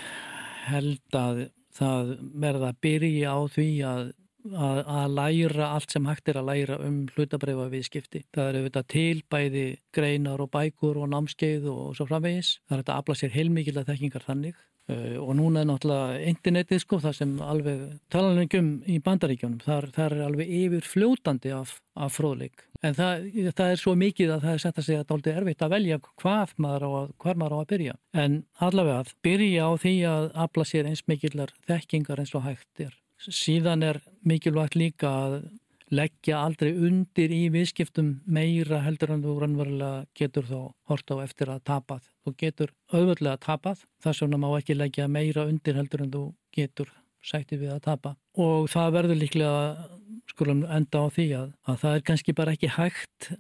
[0.70, 1.44] held að
[1.80, 4.02] það verða að byrja á því að,
[4.48, 8.24] að, að læra allt sem hægt er að læra um hlutabræfa viðskipti.
[8.36, 12.58] Það er auðvitað til bæði greinar og bækur og námskeið og svo framvegis.
[12.70, 14.58] Það er að afla sér heilmikið að þekkingar þannig.
[14.90, 20.24] Uh, og núna er náttúrulega internetið sko það sem alveg talanlegum í bandaríkjónum, þar er
[20.26, 22.64] alveg yfir fljótandi af, af fróðleik.
[22.82, 25.20] En það, það er svo mikið að það er sett að segja að það er
[25.20, 27.96] aldrei erfitt að velja hvað maður á að, maður á að byrja.
[28.24, 32.86] En allavega að byrja á því að afla sér eins mikillar þekkingar eins og hægt
[32.88, 35.42] er síðan er mikilvægt líka að
[35.90, 40.60] leggja aldrei undir í viðskiptum meira heldur en þú rannverulega getur þá
[40.92, 42.10] hort á eftir að tapað.
[42.24, 46.24] Þú getur auðvöldlega tapað, þess vegna má ekki leggja meira undir heldur en þú
[46.56, 46.92] getur
[47.26, 48.16] sættið við að tapa.
[48.40, 49.88] Og það verður líklega
[50.30, 53.32] skulum enda á því að, að það er kannski bara ekki hægt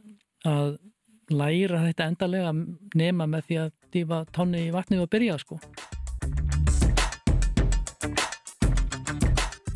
[0.47, 0.79] að
[1.29, 2.53] læra þetta endalega
[2.97, 5.61] nema með því að dýfa tónni í vatni og byrja sko.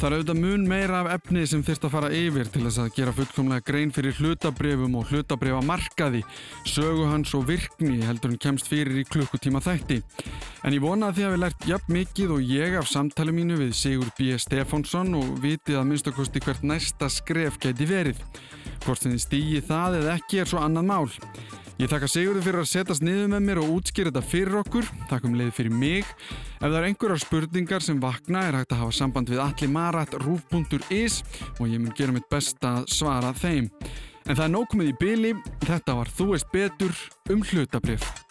[0.03, 2.89] Það er auðvitað mun meira af efni sem þurft að fara yfir til þess að
[2.97, 6.19] gera fullkomlega grein fyrir hlutabrefum og hlutabrifa markaði,
[6.67, 10.01] sögu hans og virkni heldur hann kemst fyrir í klukkutíma þætti.
[10.67, 13.73] En ég vona að þið hafi lært jafn mikið og ég af samtali mínu við
[13.79, 14.35] Sigur B.
[14.35, 18.19] Stefánsson og vitið að minnstakosti hvert næsta skref geti verið.
[18.83, 21.07] Hvort sem þið stýji það eða ekki er svo annað mál.
[21.81, 24.89] Ég þakka Sigurður fyrir að setjast niður með mér og útskýra þetta fyrir okkur.
[25.09, 26.11] Takkum leið fyrir mig.
[26.59, 31.19] Ef það eru einhverjar spurningar sem vakna er hægt að hafa samband við allimarat.ruf.is
[31.57, 33.71] og ég mun gera mitt best að svara þeim.
[34.23, 35.33] En það er nóg komið í byli.
[35.65, 36.93] Þetta var Þú veist betur
[37.33, 38.22] um hlutabrif.